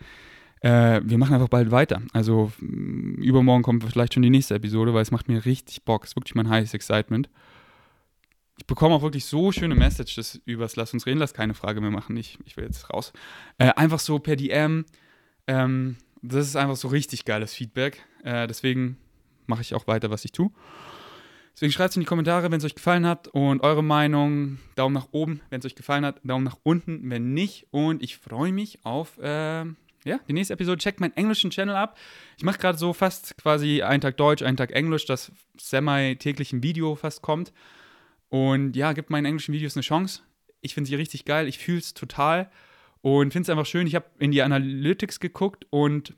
äh, 0.62 1.00
wir 1.04 1.20
machen 1.20 1.36
einfach 1.36 1.50
bald 1.50 1.70
weiter. 1.70 2.02
Also 2.14 2.52
übermorgen 2.60 3.62
kommt 3.62 3.84
vielleicht 3.84 4.16
schon 4.16 4.24
die 4.24 4.32
nächste 4.32 4.56
Episode, 4.56 4.94
weil 4.94 5.04
es 5.04 5.12
macht 5.12 5.28
mir 5.28 5.46
richtig 5.46 5.84
Bock. 5.84 6.04
Es 6.04 6.12
ist 6.12 6.16
wirklich 6.16 6.34
mein 6.34 6.50
highest 6.50 6.74
Excitement. 6.74 7.30
Ich 8.58 8.66
bekomme 8.66 8.96
auch 8.96 9.04
wirklich 9.04 9.26
so 9.26 9.52
schöne 9.52 9.76
Messages 9.76 10.42
übers 10.46 10.76
Lass 10.76 10.94
uns 10.94 11.06
reden, 11.06 11.20
lass 11.20 11.34
keine 11.34 11.54
Frage 11.54 11.80
mehr 11.80 11.92
machen. 11.92 12.18
Ich, 12.18 12.40
ich 12.46 12.58
will 12.58 12.66
jetzt 12.66 12.90
raus. 12.92 13.14
Äh, 13.60 13.70
einfach 13.76 14.00
so 14.00 14.18
per 14.18 14.36
DM. 14.36 14.86
Ähm, 15.46 15.98
das 16.24 16.48
ist 16.48 16.56
einfach 16.56 16.76
so 16.76 16.88
richtig 16.88 17.26
geiles 17.26 17.54
Feedback. 17.54 18.04
Äh, 18.24 18.48
deswegen 18.48 18.98
mache 19.46 19.62
ich 19.62 19.76
auch 19.76 19.86
weiter, 19.86 20.10
was 20.10 20.26
ich 20.26 20.32
tue. 20.32 20.50
Deswegen 21.54 21.72
schreibt 21.72 21.92
es 21.92 21.96
in 21.96 22.02
die 22.02 22.08
Kommentare, 22.08 22.50
wenn 22.52 22.58
es 22.58 22.66
euch 22.66 22.76
gefallen 22.76 23.06
hat 23.06 23.28
und 23.28 23.62
eure 23.62 23.84
Meinung. 23.84 24.58
Daumen 24.76 24.94
nach 24.94 25.10
oben, 25.12 25.42
wenn 25.50 25.60
es 25.60 25.66
euch 25.66 25.76
gefallen 25.76 26.06
hat. 26.06 26.20
Daumen 26.24 26.44
nach 26.44 26.58
unten, 26.64 27.10
wenn 27.10 27.34
nicht. 27.34 27.68
Und 27.70 28.02
ich 28.02 28.18
freue 28.18 28.52
mich 28.52 28.80
auf 28.84 29.20
äh, 29.20 29.66
ja, 30.04 30.20
die 30.28 30.34
nächste 30.34 30.56
Episode. 30.56 30.78
Checkt 30.80 31.00
meinen 31.00 31.16
englischen 31.16 31.52
Channel 31.52 31.76
ab. 31.76 31.98
Ich 32.38 32.44
mache 32.44 32.58
gerade 32.58 32.78
so 32.78 32.92
fast 32.92 33.38
quasi 33.38 33.84
einen 33.84 34.02
Tag 34.02 34.18
Deutsch, 34.18 34.42
einen 34.42 34.58
Tag 34.58 34.72
Englisch, 34.72 35.06
das 35.06 35.32
semi-täglich 35.58 36.54
ein 36.54 36.64
Video 36.64 36.96
fast 36.96 37.22
kommt. 37.22 37.54
Und 38.30 38.76
ja, 38.76 38.94
gibt 38.94 39.12
meinen 39.12 39.26
englischen 39.26 39.54
Videos 39.54 39.76
eine 39.76 39.84
Chance. 39.84 40.22
Ich 40.62 40.74
finde 40.74 40.88
sie 40.88 40.96
richtig 40.96 41.24
geil. 41.26 41.48
Ich 41.48 41.60
fühle 41.60 41.80
es 41.80 41.94
total 41.94 42.50
und 43.02 43.32
finde 43.32 43.44
es 43.44 43.50
einfach 43.50 43.68
schön. 43.68 43.86
Ich 43.86 43.94
habe 43.94 44.06
in 44.18 44.32
die 44.32 44.42
Analytics 44.42 45.20
geguckt 45.20 45.68
und, 45.70 46.16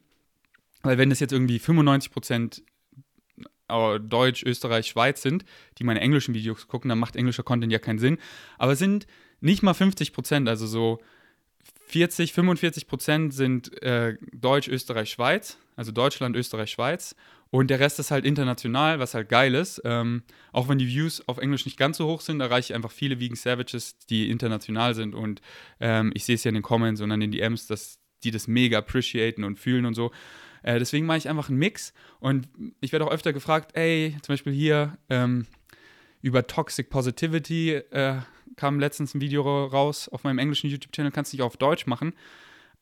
weil 0.82 0.98
wenn 0.98 1.10
das 1.10 1.20
jetzt 1.20 1.34
irgendwie 1.34 1.60
95 1.60 2.12
Prozent 2.12 2.60
äh, 2.60 2.75
Deutsch, 3.68 4.44
Österreich, 4.44 4.88
Schweiz 4.88 5.22
sind, 5.22 5.46
die 5.78 5.84
meine 5.84 6.02
englischen 6.02 6.34
Videos 6.34 6.68
gucken, 6.68 6.90
dann 6.90 7.00
macht 7.00 7.16
englischer 7.16 7.44
Content 7.44 7.72
ja 7.72 7.80
keinen 7.80 8.00
Sinn. 8.00 8.18
Aber 8.58 8.74
es 8.74 8.80
sind 8.80 9.08
nicht 9.42 9.64
mal 9.64 9.74
50 9.74 10.14
Prozent, 10.14 10.50
also 10.50 10.68
so 10.68 11.00
40, 11.88 12.34
45 12.34 12.88
Prozent 12.88 13.34
sind 13.34 13.82
äh, 13.84 14.18
Deutsch, 14.34 14.68
Österreich, 14.68 15.10
Schweiz, 15.10 15.58
also 15.76 15.92
Deutschland, 15.92 16.36
Österreich, 16.36 16.72
Schweiz. 16.72 17.16
Und 17.52 17.70
der 17.70 17.80
Rest 17.80 18.00
ist 18.00 18.12
halt 18.12 18.26
international, 18.26 19.00
was 19.00 19.14
halt 19.14 19.30
geil 19.30 19.54
ist. 19.56 19.82
Ähm, 19.86 20.24
auch 20.52 20.68
wenn 20.68 20.78
die 20.78 20.88
Views 20.88 21.26
auf 21.28 21.38
Englisch 21.38 21.66
nicht 21.66 21.78
ganz 21.78 21.98
so 21.98 22.08
hoch 22.08 22.22
sind, 22.22 22.42
erreiche 22.42 22.74
ich 22.74 22.76
einfach 22.76 22.92
viele 22.92 23.20
Vegan 23.20 23.36
Savages, 23.36 23.98
die 24.10 24.30
international 24.30 24.96
sind. 24.96 25.14
Und 25.16 25.42
ähm, 25.80 26.12
ich 26.16 26.26
sehe 26.26 26.36
es 26.36 26.44
ja 26.44 26.50
in 26.50 26.56
den 26.56 26.64
Comments 26.64 27.00
und 27.02 27.12
an 27.12 27.20
den 27.20 27.32
DMs, 27.32 27.68
dass 27.68 28.00
die 28.24 28.32
das 28.32 28.48
mega 28.48 28.80
appreciaten 28.80 29.44
und 29.44 29.60
fühlen 29.60 29.86
und 29.86 29.94
so. 29.94 30.12
Äh, 30.66 30.80
deswegen 30.80 31.06
mache 31.06 31.20
ich 31.20 31.30
einfach 31.30 31.50
einen 31.50 31.60
Mix. 31.60 31.94
Und 32.20 32.50
ich 32.82 32.92
werde 32.92 33.06
auch 33.06 33.12
öfter 33.12 33.34
gefragt, 33.34 33.78
ey, 33.78 34.18
zum 34.24 34.34
Beispiel 34.34 34.52
hier 34.52 34.98
ähm, 35.10 35.46
über 36.24 36.48
Toxic 36.48 36.90
Positivity 36.90 37.74
äh, 37.76 38.18
kam 38.56 38.80
letztens 38.80 39.14
ein 39.14 39.22
Video 39.22 39.44
raus 39.66 40.10
auf 40.10 40.24
meinem 40.24 40.40
englischen 40.40 40.68
YouTube-Channel, 40.72 41.12
kannst 41.12 41.32
du 41.32 41.38
nicht 41.38 41.44
auf 41.44 41.58
Deutsch 41.58 41.86
machen. 41.86 42.14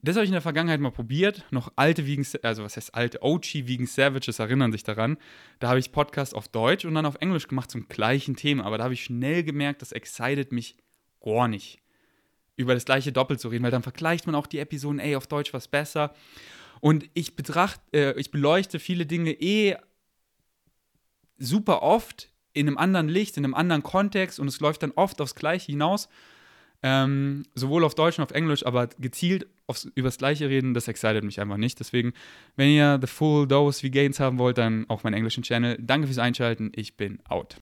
Das 0.02 0.16
habe 0.16 0.24
ich 0.24 0.30
in 0.30 0.34
der 0.34 0.42
Vergangenheit 0.42 0.80
mal 0.80 0.92
probiert. 0.92 1.46
Noch 1.52 1.74
alte 1.76 2.08
Vegan, 2.08 2.26
also 2.42 2.64
was 2.64 2.78
heißt 2.78 2.96
alte, 2.96 3.22
OG 3.22 3.68
Vegan 3.68 3.86
Savages 3.86 4.40
erinnern 4.40 4.72
sich 4.72 4.84
daran. 4.84 5.18
Da 5.60 5.68
habe 5.68 5.80
ich 5.80 5.92
Podcast 5.92 6.36
auf 6.36 6.48
Deutsch 6.48 6.86
und 6.86 6.96
dann 6.96 7.06
auf 7.06 7.16
Englisch 7.20 7.50
gemacht 7.50 7.70
zum 7.70 7.90
gleichen 7.90 8.38
Thema. 8.38 8.64
Aber 8.64 8.78
da 8.78 8.86
habe 8.86 8.94
ich 8.94 9.04
schnell 9.04 9.44
gemerkt, 9.44 9.82
das 9.82 9.92
excited 9.92 10.54
mich 10.54 10.78
gar 11.22 11.50
nicht, 11.50 11.82
über 12.56 12.74
das 12.74 12.86
gleiche 12.86 13.12
doppelt 13.12 13.42
zu 13.42 13.50
reden, 13.50 13.64
weil 13.64 13.72
dann 13.72 13.84
vergleicht 13.84 14.26
man 14.26 14.36
auch 14.36 14.48
die 14.48 14.60
Episoden, 14.60 15.00
ey, 15.00 15.18
auf 15.18 15.28
Deutsch 15.28 15.54
was 15.54 15.68
besser. 15.68 16.14
Und 16.84 17.10
ich 17.14 17.38
betrachte, 17.38 17.82
äh, 17.94 18.20
ich 18.20 18.30
beleuchte 18.30 18.78
viele 18.78 19.06
Dinge 19.06 19.32
eh 19.32 19.78
super 21.38 21.82
oft 21.82 22.30
in 22.52 22.68
einem 22.68 22.78
anderen 22.78 23.08
Licht, 23.08 23.38
in 23.38 23.46
einem 23.46 23.54
anderen 23.54 23.84
Kontext 23.84 24.38
und 24.38 24.50
es 24.50 24.60
läuft 24.60 24.84
dann 24.84 24.92
oft 24.92 25.22
aufs 25.22 25.34
Gleiche 25.34 25.72
hinaus. 25.72 26.10
Ähm, 26.82 27.44
sowohl 27.56 27.86
auf 27.86 27.96
Deutsch 27.96 28.20
und 28.20 28.26
auf 28.26 28.32
Englisch, 28.32 28.66
aber 28.66 28.88
gezielt 29.00 29.48
aufs, 29.66 29.86
übers 29.96 30.18
Gleiche 30.18 30.50
reden, 30.50 30.74
das 30.74 30.90
excited 30.90 31.24
mich 31.24 31.40
einfach 31.40 31.56
nicht. 31.56 31.80
Deswegen, 31.80 32.12
wenn 32.58 32.68
ihr 32.68 33.00
the 33.00 33.08
full 33.08 33.48
dose 33.48 33.82
wie 33.84 33.90
Gains 33.90 34.20
haben 34.20 34.38
wollt, 34.38 34.58
dann 34.58 34.86
auf 34.90 35.06
meinen 35.06 35.14
englischen 35.14 35.44
Channel. 35.44 35.78
Danke 35.80 36.08
fürs 36.08 36.20
Einschalten. 36.20 36.74
Ich 36.76 36.98
bin 36.98 37.20
out. 37.30 37.62